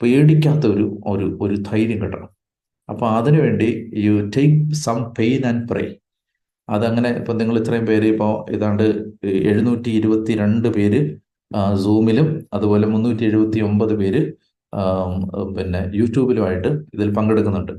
പേടിക്കാത്ത 0.00 0.64
ഒരു 0.74 0.86
ഒരു 1.12 1.26
ഒരു 1.44 1.56
ധൈര്യം 1.68 1.98
കിട്ടണം. 2.02 2.30
അപ്പോൾ 2.88 3.08
അതിനുവേണ്ടി 3.18 3.68
you 4.06 4.14
take 4.36 4.58
some 4.84 4.98
pain 5.18 5.42
and 5.50 5.64
pray 5.70 5.84
അതങ്ങനെ 6.68 7.10
ഇപ്പം 7.20 7.36
നിങ്ങൾ 7.40 7.56
ഇത്രയും 7.60 7.84
പേര് 7.90 8.06
ഇപ്പോൾ 8.12 8.32
ഏതാണ്ട് 8.54 8.84
എഴുന്നൂറ്റി 9.50 9.90
ഇരുപത്തി 9.98 10.32
രണ്ട് 10.42 10.68
പേര് 10.76 11.00
സൂമിലും 11.84 12.28
അതുപോലെ 12.56 12.86
മുന്നൂറ്റി 12.94 13.24
എഴുപത്തി 13.30 13.60
ഒമ്പത് 13.68 13.94
പേര് 14.00 14.20
പിന്നെ 15.56 15.80
യൂട്യൂബിലുമായിട്ട് 16.00 16.70
ഇതിൽ 16.94 17.08
പങ്കെടുക്കുന്നുണ്ട്. 17.18 17.72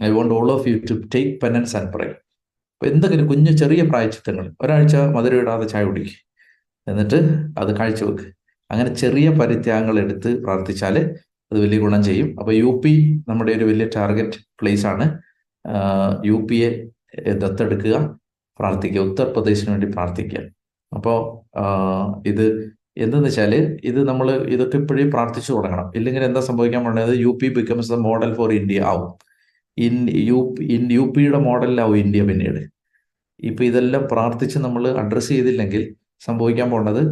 I 0.00 0.08
want 0.16 0.34
all 0.38 0.48
of 0.56 0.66
you 0.70 0.76
to 0.90 0.96
take 1.14 1.32
penance 1.42 1.74
and 1.78 1.90
pray 1.94 2.06
അപ്പോൾ 2.84 2.94
എന്തെങ്കിലും 2.94 3.26
കുഞ്ഞു 3.28 3.52
ചെറിയ 3.60 3.82
പ്രായച്ചിത്തങ്ങൾ. 3.90 4.46
ഒരാഴ്ച 4.62 4.96
മധുരം 5.12 5.38
ഇടാതെ 5.42 5.66
ചായ 5.70 5.82
കുടിക്കുക 5.84 6.16
എന്നിട്ട് 6.90 7.18
അത് 7.60 7.70
കാഴ്ചവെക്ക് 7.78 8.26
അങ്ങനെ 8.70 8.90
ചെറിയ 9.02 9.28
പരിത്യാഗങ്ങൾ 9.38 9.96
എടുത്ത് 10.02 10.30
പ്രാർത്ഥിച്ചാൽ 10.42 10.96
അത് 11.50 11.58
വലിയ 11.62 11.78
ഗുണം 11.84 12.02
ചെയ്യും. 12.08 12.28
അപ്പോൾ 12.40 12.52
യു 12.54 12.70
പി 12.84 12.92
നമ്മുടെ 13.28 13.52
ഒരു 13.58 13.68
വലിയ 13.70 13.86
ടാർഗറ്റ് 13.94 14.40
പ്ലേസ് 14.60 14.84
ആണ്. 14.90 15.06
യു 16.30 16.36
പിയെ 16.50 16.68
ദത്തെടുക്കുക 17.44 17.94
പ്രാർത്ഥിക്കുക 18.60 19.02
ഉത്തർപ്രദേശിന് 19.10 19.70
വേണ്ടി 19.74 19.88
പ്രാർത്ഥിക്കുക. 19.96 20.42
അപ്പോൾ 20.92 21.18
ഇത് 22.32 22.46
എന്തെന്ന് 23.04 23.28
വെച്ചാൽ 23.28 23.54
ഇത് 23.92 24.00
നമ്മൾ 24.10 24.26
ഇതൊക്കെ 24.56 24.78
ഇപ്പോഴേ 24.82 25.08
പ്രാർത്ഥിച്ചു 25.16 25.50
തുടങ്ങണം. 25.52 25.88
ഇല്ലെങ്കിൽ 26.00 26.24
എന്താ 26.30 26.42
സംഭവിക്കാൻ 26.50 26.84
പോകുന്നത് 26.84 27.14
U 27.24 27.32
P 27.42 27.50
becomes 27.60 27.92
the 27.94 27.98
model 28.08 28.32
for 28.40 28.52
India 28.60 28.84
ആവും. 28.92 29.10
ഇൻ 29.78 29.96
യു 30.30 30.38
ഇൻ 30.76 30.84
യു 30.98 31.06
പിയുടെ 31.16 31.42
മോഡലിലാവും 31.48 31.98
ഇന്ത്യ 32.04 32.22
പിന്നീട്. 32.32 32.62
ഇപ്പൊ 33.40 33.62
ഇതെല്ലാം 33.64 34.02
പ്രാർത്ഥിച്ച് 34.12 34.58
നമ്മൾ 34.58 34.84
അഡ്രസ്സ് 35.02 35.30
ചെയ്തില്ലെങ്കിൽ 35.36 35.82
സംഭവിക്കാൻ 36.26 36.68
പോണത് 36.70 37.02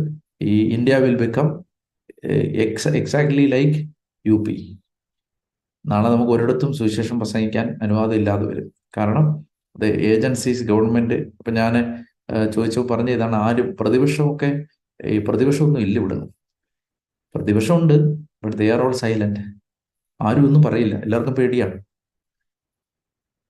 ഈ 0.53 0.55
India 0.77 0.97
will 1.05 1.17
become 1.25 1.49
ex 2.65 2.93
exactly 3.01 3.45
like 3.47 3.79
U 4.27 4.37
P 4.47 4.57
നാളെ 5.85 6.09
നമുക്ക് 6.15 6.33
ഒരിടത്തും 6.37 6.71
സുവിശേഷം 6.79 7.17
പ്രസംഗിക്കാൻ 7.21 7.67
അനുവാദം 7.85 8.17
ഇല്ലാതെ 8.21 8.45
വരും. 8.51 8.67
കാരണം 8.97 9.27
അത് 9.77 9.87
ഏജൻസീസ് 10.11 10.65
ഗവൺമെന്റ് 10.71 11.15
ഇപ്പൊ 11.15 11.53
ഞാൻ 11.61 11.75
ചോദിച്ചു 12.55 12.81
പറഞ്ഞ 12.91 13.11
ഇതാണ് 13.19 13.37
ആരും 13.47 13.69
പ്രതിപക്ഷമൊക്കെ 13.81 14.51
ഈ 15.01 15.19
പ്രതിപക്ഷമൊന്നും 15.29 15.83
ഇല്ല 15.87 15.97
ഇവിടെ. 16.01 16.17
പ്രതിപക്ഷമുണ്ട് 17.35 17.95
but 18.45 18.57
they 18.61 18.67
are 18.75 18.81
all 18.87 18.95
silent 19.03 19.43
ആരും 20.21 20.45
ഒന്നും 20.49 20.63
പറയില്ല. 20.67 20.95
എല്ലാവർക്കും 21.05 21.35
പേടിയാണ്. 21.41 21.77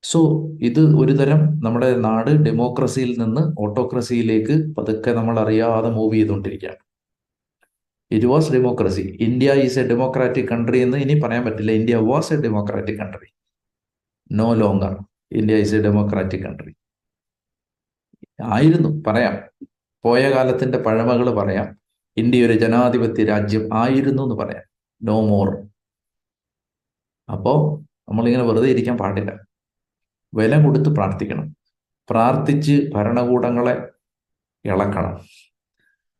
സോ 0.02 0.48
ഇത് 0.60 0.80
ഒരു 0.80 1.12
തരം 1.12 1.60
നമ്മുടെ 1.64 1.96
നാട് 1.96 2.30
ഡെമോക്രസിയിൽ 2.30 3.18
നിന്ന് 3.18 3.60
ഓട്ടോക്രസിയിലേക്ക് 3.60 4.76
പതുക്കെ 4.76 5.10
നമ്മൾ 5.10 5.40
അറിയാതെ 5.40 5.90
മൂവ് 5.90 6.14
ചെയ്തുകൊണ്ടിരിക്കുകയാണ്. 6.14 6.80
It 8.10 8.26
was 8.26 8.52
democracy 8.52 9.16
India 9.20 9.52
is 9.52 9.78
a 9.78 9.88
democratic 9.88 10.48
country 10.48 10.78
എന്ന് 10.78 10.96
ഇനി 10.98 11.20
പറയാൻ 11.20 11.44
പറ്റില്ല. 11.44 11.72
India 11.72 11.96
was 11.96 12.32
a 12.32 12.36
democratic 12.36 12.98
country 12.98 13.28
no 14.32 14.54
longer 14.54 14.94
India 15.32 15.56
is 15.56 15.74
a 15.74 15.82
democratic 15.82 16.40
country 16.40 16.72
ആയിരുന്നു. 18.44 19.02
പറയാം. 19.06 19.34
പോയ 20.04 20.30
കാലത്തിന്റെ 20.30 20.78
പഴമകൾ 20.78 21.30
പറയാം. 21.34 21.68
ഇന്ത്യ 22.16 22.46
ഒരു 22.46 22.52
ജനാധിപത്യ 22.52 23.24
രാജ്യം 23.24 23.74
ആയിരുന്നു 23.74 24.22
എന്ന് 24.22 24.34
പറയാം. 24.34 24.64
നോ 25.02 25.20
മോർ 25.26 25.48
അപ്പോ 27.28 27.54
നമ്മളിങ്ങനെ 28.08 28.44
വെറുതെ 28.44 28.68
ഇരിക്കാൻ 28.70 28.98
പാടില്ല. 28.98 29.51
വില 30.34 30.64
കൊടുത്ത് 30.64 30.88
പ്രാർത്ഥിക്കണം. 30.88 31.56
പ്രാർത്ഥിച്ച് 32.10 32.90
ഭരണകൂടങ്ങളെ 32.94 33.88
ഇളക്കണം. 34.64 35.20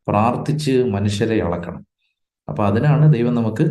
പ്രാർത്ഥിച്ച് 0.08 0.84
മനുഷ്യരെ 0.84 1.36
ഇളക്കണം. 1.36 1.86
അപ്പൊ 2.48 2.64
അതിനാണ് 2.64 3.14
ദൈവം 3.14 3.34
നമുക്ക് 3.34 3.64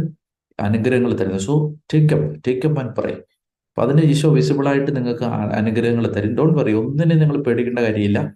അനുഗ്രഹങ്ങൾ 0.60 1.14
തരുന്നത്. 1.14 1.42
So 1.42 1.54
take 1.94 2.14
up 2.14 2.42
take 2.48 2.68
up 2.68 2.82
and 2.82 2.96
പറയും 2.96 3.22
അപ്പൊ 3.70 3.84
അതിന് 3.84 4.02
ഈശോ 4.02 4.30
വിസിബിളായിട്ട് 4.34 4.96
നിങ്ങൾക്ക് 4.96 5.24
അനുഗ്രഹങ്ങൾ 5.24 6.08
തരും. 6.08 6.36
ഡോണ്ട് 6.36 6.60
പറയും 6.60 6.80
ഒന്നിനെ 6.80 7.16
നിങ്ങൾ 7.16 7.44
പേടിക്കേണ്ട 7.44 7.80
കാര്യമില്ല. 7.80 8.36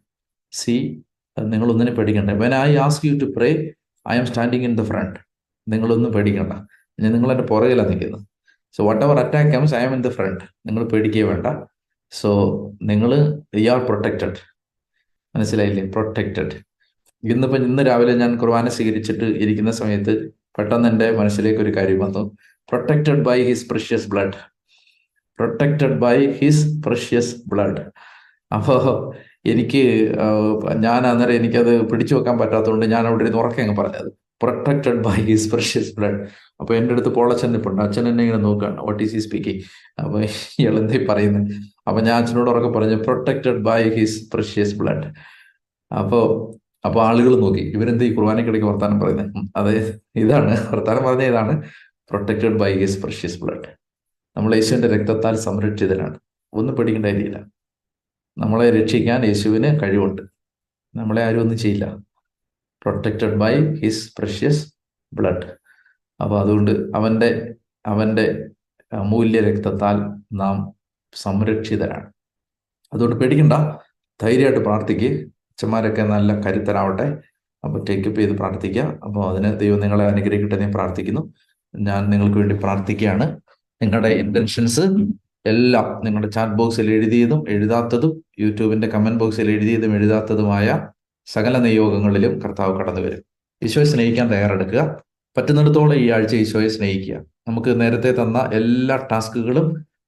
സി 0.51 1.03
നിങ്ങൾ 1.39 1.71
ഒന്നിനെ 1.71 1.91
പേടിക്കേണ്ട. 1.91 2.31
When 2.31 2.55
I 2.55 2.75
ask 2.75 3.07
you 3.07 3.17
to 3.17 3.25
pray 3.37 3.71
I 4.09 4.17
am 4.17 4.25
standing 4.25 4.63
in 4.63 4.75
the 4.75 4.83
front 4.83 5.19
നിങ്ങളൊന്നും 5.67 6.11
പേടിക്കണ്ട. 6.11 6.53
ഞാൻ 6.99 7.13
നിങ്ങൾ 7.13 7.31
എന്റെ 7.31 7.43
പുറകിലാണ് 7.43 7.89
നിൽക്കുന്നത്. 7.89 8.25
So 8.71 8.89
whatever 9.05 9.19
attack 9.19 9.75
I 9.75 9.85
am 9.85 9.93
in 9.93 10.01
the 10.01 10.09
front 10.09 10.43
നിങ്ങൾ 10.65 10.83
പേടിക്കുകയേ 10.85 11.23
വേണ്ട. 11.23 11.47
സോ 12.11 12.29
നിങ്ങൾ 12.89 13.11
യു 13.63 13.69
ആർ 13.73 13.81
പ്രൊട്ടക്റ്റഡ് 13.87 14.39
മനസ്സിലായില്ലേ? 15.35 15.83
പ്രൊട്ടക്റ്റഡ് 15.95 16.55
ഇന്നിപ്പോൾ 17.23 17.61
ഇന്ന് 17.69 17.83
രാവിലെ 17.87 18.13
ഞാൻ 18.23 18.31
കുർബാന 18.41 18.69
സ്വീകരിച്ചിട്ട് 18.75 19.27
ഇരിക്കുന്ന 19.43 19.71
സമയത്ത് 19.79 20.13
പെട്ടെന്ന് 20.57 20.87
എന്റെ 20.89 21.07
മനസ്സിലേക്ക് 21.19 21.61
ഒരു 21.65 21.71
കാര്യം 21.77 21.99
വന്നു. 22.05 22.21
Protected 22.69 23.23
by 23.27 23.37
his 23.47 23.65
precious 23.71 24.07
blood 24.11 24.37
protected 25.39 25.97
by 26.03 26.17
his 26.39 26.65
precious 26.85 27.33
blood 27.51 27.81
അപ്പോൾ 28.51 28.83
എനിക്ക് 29.51 29.81
ഞാൻ 30.85 31.01
അന്നേരം 31.09 31.35
എനിക്കത് 31.39 31.73
പിടിച്ചു 31.89 32.13
വെക്കാൻ 32.15 32.35
പറ്റാത്തതുകൊണ്ട് 32.39 32.85
ഞാൻ 32.93 33.03
അവിടെ 33.07 33.23
ഇരുന്ന് 33.25 33.39
ഉറക്കെ 33.41 33.61
അങ്ങ് 33.63 33.75
പറഞ്ഞത്. 33.81 34.09
Protected 34.41 35.03
by 35.03 35.15
his 35.15 35.51
precious 35.51 35.95
blood 35.95 36.19
അപ്പൊ 36.59 36.75
എന്റെ 36.75 36.93
അടുത്ത് 36.93 37.09
പോളച്ചൻ 37.09 37.55
ഇപ്പുണ്ട് 37.55 37.81
അച്ഛൻ 37.81 38.07
എന്നെ 38.07 38.23
ഇങ്ങനെ 38.23 38.43
നോക്കുകയാണ് 38.43 38.77
വാട്ട് 38.81 39.03
ഈസ് 39.03 39.15
ഈ 39.15 39.19
സ്പീക്കിംഗ് 39.19 39.61
അപ്പൊ 40.01 40.21
ഇളന്തേ 40.59 41.05
പറയുന്നത് 41.09 41.53
അപ്പൊ 41.87 42.01
ഞാൻ 42.01 42.15
അച്ഛനോട് 42.21 42.49
ഉറക്കെ 42.49 42.69
പറഞ്ഞു 42.69 42.95
protected 42.95 43.57
by 43.57 43.89
his 43.89 44.31
precious 44.33 44.75
blood 44.75 45.07
അപ്പോ 45.99 46.21
അപ്പൊ 46.85 47.01
ആളുകൾ 47.01 47.39
നോക്കി. 47.39 47.59
ഇവരെന്ത് 47.59 48.03
ഈ 48.03 48.13
കുർബാനക്കിടയ്ക്ക് 48.13 48.67
വർത്താനം 48.67 48.99
പറയുന്നത് 48.99 49.49
അതെ 49.55 49.99
ഇതാണ്. 50.15 50.51
വർത്താനം 50.71 51.03
പറഞ്ഞ 51.03 51.23
ഇതാണ്. 51.23 51.63
Protected 52.09 52.57
by 52.59 52.71
his 52.79 53.03
precious 53.03 53.39
blood 53.43 53.69
നമ്മൾ 54.37 54.55
യേശുവിന്റെ 54.55 54.87
രക്തത്താൽ 54.87 55.35
സംരക്ഷിതനാണ് 55.35 56.17
ഒന്നും 56.53 56.75
പേടിക്കേണ്ട 56.75 57.05
കാര്യമില്ല. 57.05 57.45
നമ്മളെ 58.37 58.71
രക്ഷിക്കാൻ 58.71 59.25
യേശുവിന് 59.25 59.79
കഴിവുണ്ട്. 59.83 60.21
നമ്മളെ 60.95 61.21
ആരും 61.23 61.41
ഒന്നും 61.41 61.57
ചെയ്യില്ല. 61.57 61.85
Protected 62.85 63.35
by 63.35 63.73
his 63.75 64.13
precious 64.19 64.73
blood 65.13 65.47
അപ്പോൾ 66.21 66.39
അതുകൊണ്ട് 66.39 66.71
അവന്റെ 66.71 67.55
അവന്റെ 67.85 68.49
അമൂല്യ 68.93 69.39
രക്തത്താൽ 69.39 69.97
നാം 70.33 70.73
സംരക്ഷിതരാണ്. 71.13 72.11
അതുകൊണ്ട് 72.93 73.15
പേടിക്കണ്ട. 73.15 73.53
ധൈര്യമായിട്ട് 74.21 74.59
പ്രാർത്ഥിക്കുക 74.59 75.07
അച്ഛന്മാരൊക്കെ 75.51 76.01
നല്ല 76.01 76.41
കരുത്തരാവട്ടെ. 76.41 77.17
അപ്പോൾ 77.63 77.85
ടേക്കപ്പ് 77.89 78.19
ചെയ്ത് 78.19 78.37
പ്രാർത്ഥിക്കുക 78.37 78.81
അപ്പോൾ 79.03 79.29
അതിന് 79.31 79.59
ദൈവം 79.59 79.79
നിങ്ങളെ 79.79 80.05
അനുഗ്രഹിക്കട്ടെ 80.05 80.57
ഞാൻ 80.59 80.73
പ്രാർത്ഥിക്കുന്നു. 80.73 81.33
ഞാൻ 81.75 82.09
നിങ്ങൾക്ക് 82.09 82.37
വേണ്ടി 82.37 82.55
പ്രാർത്ഥിക്കുകയാണ്. 82.55 83.39
നിങ്ങളുടെ 83.81 84.07
ഇന്റൻഷൻസ് 84.07 84.81
എല്ലാം 85.45 86.01
നിങ്ങളുടെ 86.05 86.29
ചാറ്റ് 86.29 86.53
ബോക്സിൽ 86.53 86.91
എഴുതിയതും 86.91 87.49
എഴുതാത്തതും 87.49 88.23
യൂട്യൂബിന്റെ 88.39 88.87
കമന്റ് 88.87 89.19
ബോക്സിൽ 89.19 89.51
എഴുതിയതും 89.51 89.95
എഴുതാത്തതുമായ 89.95 90.87
സകല 91.33 91.57
നിയോഗങ്ങളിലും 91.57 92.33
കർത്താവ് 92.39 92.73
കടന്നു 92.79 93.01
വരും 93.01 93.23
ഈശോയെ 93.61 93.85
സ്നേഹിക്കാൻ 93.85 94.27
തയ്യാറെടുക്കുക. 94.33 94.81
പറ്റുന്നിടത്തോളം 95.37 95.95
ഈ 95.95 96.05
ആഴ്ച 96.15 96.33
ഈശോയെ 96.35 96.67
സ്നേഹിക്കുക. 96.67 97.15
നമുക്ക് 97.47 97.81
നേരത്തെ 97.81 98.11
തന്ന 98.23 98.49
എല്ലാ 98.53 98.95
ടാസ്കുകളും 99.11 99.67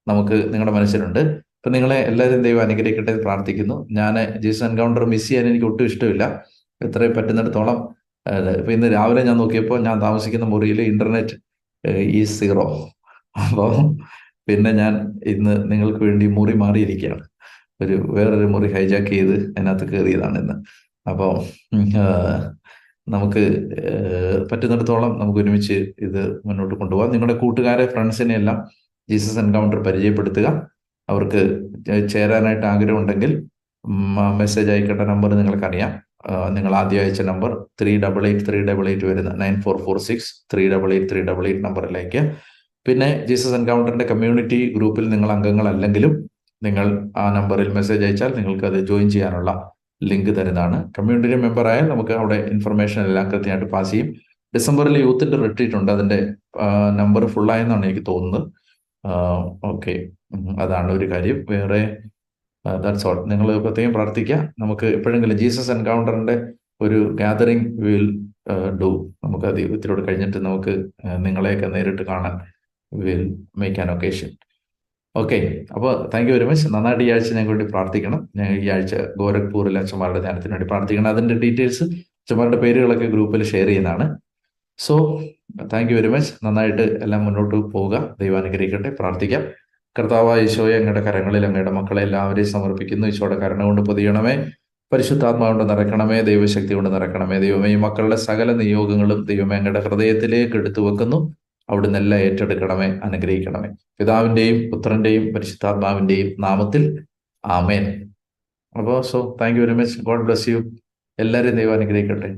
നമുക്ക് 0.10 0.38
നിങ്ങളുടെ 0.54 0.74
മനസ്സിലുണ്ട്. 0.78 1.20
അപ്പൊ 1.58 1.70
നിങ്ങളെ 1.76 1.96
എല്ലാവരും 2.10 2.42
ദൈവം 2.42 2.62
അനുഗ്രഹിക്കട്ടെ 2.62 3.12
എന്ന് 3.12 3.24
പ്രാർത്ഥിക്കുന്നു. 3.24 3.88
ഞാൻ 3.92 4.16
ജീസസ് 4.42 4.64
എൻകൗണ്ടർ 4.64 5.04
മിസ് 5.06 5.28
ചെയ്യാൻ 5.28 5.46
എനിക്ക് 5.52 5.66
ഒട്ടും 5.66 5.86
ഇഷ്ടമില്ല. 5.86 6.24
എത്രയും 6.86 7.14
പറ്റുന്നിടത്തോളം 7.16 7.78
ഇപ്പൊ 8.60 8.72
ഇന്ന് 8.72 8.88
രാവിലെ 8.94 9.22
ഞാൻ 9.24 9.38
നോക്കിയപ്പോൾ 9.38 9.80
ഞാൻ 9.82 9.98
താമസിക്കുന്ന 10.02 10.46
മുറിയിൽ 10.46 10.80
ഇന്റർനെറ്റ് 10.82 11.36
ഈ 12.18 12.24
സീറോ 12.24 12.66
അപ്പോൾ 13.46 13.74
പിന്നെ 14.48 14.72
ഞാൻ 14.72 14.94
ഇന്ന് 15.34 15.72
നിങ്ങൾക്ക് 15.72 16.00
വേണ്ടി 16.00 16.26
മുറി 16.38 16.54
മാറിയിരിക്കുകയാണ്. 16.64 17.24
ഒരു 17.82 17.96
വേറൊരു 18.16 18.48
മുറി 18.54 18.68
ഹൈജാക്ക് 18.74 19.08
ചെയ്ത് 19.08 19.36
അതിനകത്ത് 19.58 19.86
കയറിയതാണ് 19.92 20.38
ഇന്ന്. 20.44 20.56
അപ്പോൾ 21.12 21.32
നമുക്ക് 23.15 23.43
പറ്റുന്നിടത്തോളം 24.50 25.12
നമുക്ക് 25.20 25.39
ഒരുമിച്ച് 25.43 25.78
ഇത് 26.08 26.24
മുന്നോട്ട് 26.48 26.76
കൊണ്ടുപോകാം. 26.80 27.12
നിങ്ങളുടെ 27.13 27.36
കൂട്ടുകാരെ 27.43 27.86
ഫ്രണ്ട്സിനെ 27.93 28.34
എല്ലാം 28.39 28.58
ജീസസ് 29.10 29.39
എൻകൗണ്ടർ 29.43 29.80
പരിചയപ്പെടുത്തുക. 29.88 30.48
അവർക്ക് 31.10 31.41
ചേരാനായിട്ട് 32.13 32.65
ആഗ്രഹമുണ്ടെങ്കിൽ 32.74 33.32
മെസ്സേജ് 34.39 34.70
അയക്കേണ്ട 34.74 35.04
നമ്പർ 35.12 35.32
നിങ്ങൾക്കറിയാം. 35.41 35.91
നിങ്ങൾ 36.56 36.72
ആദ്യം 36.80 37.02
അയച്ച 37.02 37.22
number 37.30 37.52
three 37.80 37.91
double 38.04 38.24
eight 38.30 38.46
three 38.48 38.60
double 38.70 38.86
eight 38.91 39.06
വരുന്ന 39.10 39.32
nine 39.43 39.56
four 39.65 39.76
four 39.86 39.98
six 40.08 40.30
three 40.54 40.63
double 40.74 40.91
eight 40.96 41.10
three 41.12 41.22
double 41.30 41.46
eight 41.50 41.63
നമ്പറിലേക്ക്. 41.67 42.22
പിന്നെ 42.86 43.10
ജീസസ് 43.30 43.56
എൻകൗണ്ടറിന്റെ 43.60 44.06
കമ്മ്യൂണിറ്റി 44.12 44.60
ഗ്രൂപ്പിൽ 44.76 45.06
നിങ്ങൾ 45.13 45.30
അംഗങ്ങളല്ലെങ്കിലും 45.36 46.13
നിങ്ങൾ 46.62 46.86
ആ 47.22 47.26
നമ്പറിൽ 47.38 47.70
മെസ്സേജ് 47.78 48.04
അയച്ചാൽ 48.08 48.32
നിങ്ങൾക്ക് 48.39 48.65
അത് 48.72 48.80
ജോയിൻ 48.89 49.08
ചെയ്യാനുള്ള 49.15 49.52
ലിങ്ക് 50.02 50.38
തരുന്നതാണ്. 50.38 50.94
കമ്മ്യൂണിറ്റി 50.98 51.36
മെമ്പർ 51.36 51.68
ആയാൽ 51.68 51.90
നമുക്ക് 51.90 52.12
അവിടെ 52.12 52.36
ഇൻഫർമേഷൻ 52.36 53.02
എല്ലാം 53.02 53.32
കൃത്യമായിട്ട് 53.32 53.72
പാസ് 53.72 53.92
ചെയ്യും. 53.92 54.16
ഡിസംബറിൽ 54.56 54.98
യൂത്തിന്റെ 54.98 55.38
റിട്രീറ്റ് 55.38 55.76
ഉണ്ട്. 55.76 55.92
അതിന്റെ 55.92 56.34
നമ്പർ 56.96 57.28
ഫുള്ളായെന്നാണ് 57.28 57.86
എനിക്ക് 57.86 58.06
തോന്നുന്നത്. 58.08 58.52
ഓക്കെ 59.64 60.10
അതാണ് 60.62 60.92
ഒരു 60.92 61.12
കാര്യം. 61.12 61.46
വേറെ 61.50 61.98
ദാറ്റ്സ് 62.66 63.08
ഓൾ 63.08 63.26
നിങ്ങൾ 63.30 63.60
പ്രത്യേകം 63.60 63.94
പ്രാർത്ഥിക്കുക. 63.94 64.54
നമുക്ക് 64.60 64.86
എപ്പോഴെങ്കിലും 64.86 65.38
ജീസസ് 65.38 65.72
എൻകൗണ്ടറിന്റെ 65.72 66.36
ഒരു 66.82 67.14
ഗാദറിംഗ് 67.14 67.68
വിൽ 67.82 68.28
ഡു 68.82 69.14
നമുക്ക് 69.24 69.46
അത് 69.46 69.60
ഇത്തിരി 69.60 70.02
കഴിഞ്ഞിട്ട് 70.02 70.38
നമുക്ക് 70.38 70.74
നിങ്ങളെയൊക്കെ 71.26 71.68
നേരിട്ട് 71.68 72.02
കാണാൻ 72.02 72.40
will 72.94 73.36
make 73.58 73.80
an 73.80 73.92
occasion 73.92 74.30
okay 75.20 75.38
അപ്പോൾ 75.76 75.92
താങ്ക് 76.14 76.30
യു 76.30 76.34
വെരി 76.36 76.46
മച്ച് 76.46 76.68
നന്നായിട്ട് 76.74 77.04
ഈ 77.04 77.10
ആഴ്ച 77.12 77.30
ഞങ്ങൾക്ക് 77.34 77.54
വേണ്ടി 77.54 77.66
പ്രാർത്ഥിക്കണം. 77.74 78.20
ഞങ്ങൾ 78.36 78.56
ഈ 78.66 78.70
ആഴ്ച 78.70 78.96
ഗോരഖ്പൂരിലെ 79.20 79.80
അച്ഛന്മാരുടെ 79.80 80.20
ധ്യാനത്തിന് 80.20 80.52
വേണ്ടി 80.52 80.68
പ്രാർത്ഥിക്കണം. 80.68 81.10
അതിന്റെ 81.10 81.36
ഡീറ്റെയിൽസ് 81.44 81.84
അച്ഛന്മാരുടെ 81.84 82.58
പേരുകളൊക്കെ 82.58 83.06
ഗ്രൂപ്പിൽ 83.06 83.44
ഷെയർ 83.44 83.68
ചെയ്യുന്നതാണ്. 83.68 84.06
So 84.80 84.96
thank 85.74 85.92
you 85.92 85.98
very 85.98 86.08
much 86.08 86.32
നന്നായിട്ട് 86.46 86.86
എല്ലാം 87.06 87.26
മുന്നോട്ട് 87.26 87.56
പോവുക. 87.56 88.16
ദൈവം 88.20 88.38
അനുഗ്രഹിക്കട്ടെ. 88.38 88.90
പ്രാർത്ഥിക്കാം. 89.00 89.44
കർത്താവ് 89.96 90.34
ഈശോയെ 90.46 90.76
അങ്ങയുടെ 90.78 91.02
കരങ്ങളിൽ 91.02 91.44
അങ്ങയുടെ 91.46 91.72
മക്കളെ 91.72 92.02
എല്ലാവരെയും 92.02 92.50
സമർപ്പിക്കുന്നു. 92.56 93.08
ഈശോയുടെ 93.08 93.38
കരുണ 93.44 93.62
കൊണ്ട് 93.64 93.82
പൊതിയണമേ. 93.82 94.36
പരിശുദ്ധാത്മാവ് 94.92 95.52
കൊണ്ട് 95.52 95.74
നിറക്കണമേ 95.74 96.18
ദൈവശക്തി 96.22 96.74
കൊണ്ട് 96.74 96.90
നിറക്കണമേ 96.96 97.38
ദൈവമേ 97.40 97.70
ഈ 97.70 97.76
മക്കളുടെ 97.76 98.16
സകല 98.28 98.52
നിയോഗങ്ങളും 98.52 99.20
ദൈവമേ 99.26 99.56
അങ്ങയുടെ 99.58 99.80
ഹൃദയത്തിലേക്ക് 99.80 100.56
എടുത്തു 100.56 100.82
വെക്കുന്നു 100.82 101.20
അവിടുന്ന് 101.70 102.00
എല്ലാം 102.00 102.22
ഏറ്റെടുക്കണമേ 102.22 102.88
അനുഗ്രഹിക്കണമേ. 103.04 103.70
പിതാവിന്റെയും 104.00 104.72
പുത്രന്റെയും 104.72 105.34
പരിശുദ്ധാത്മാവിന്റെയും 105.34 106.42
നാമത്തിൽ 106.42 107.06
ആമേൻ. 107.46 107.86
അപ്പോൾ 108.78 109.02
so 109.02 109.38
thank 109.42 109.58
you 109.58 109.66
very 109.66 109.74
much 109.74 110.00
God 110.02 110.26
bless 110.26 110.50
you 110.50 110.58
എല്ലാവരെയും 111.20 111.56
ദൈവം 111.56 111.74
അനുഗ്രഹിക്കട്ടെ. 111.74 112.30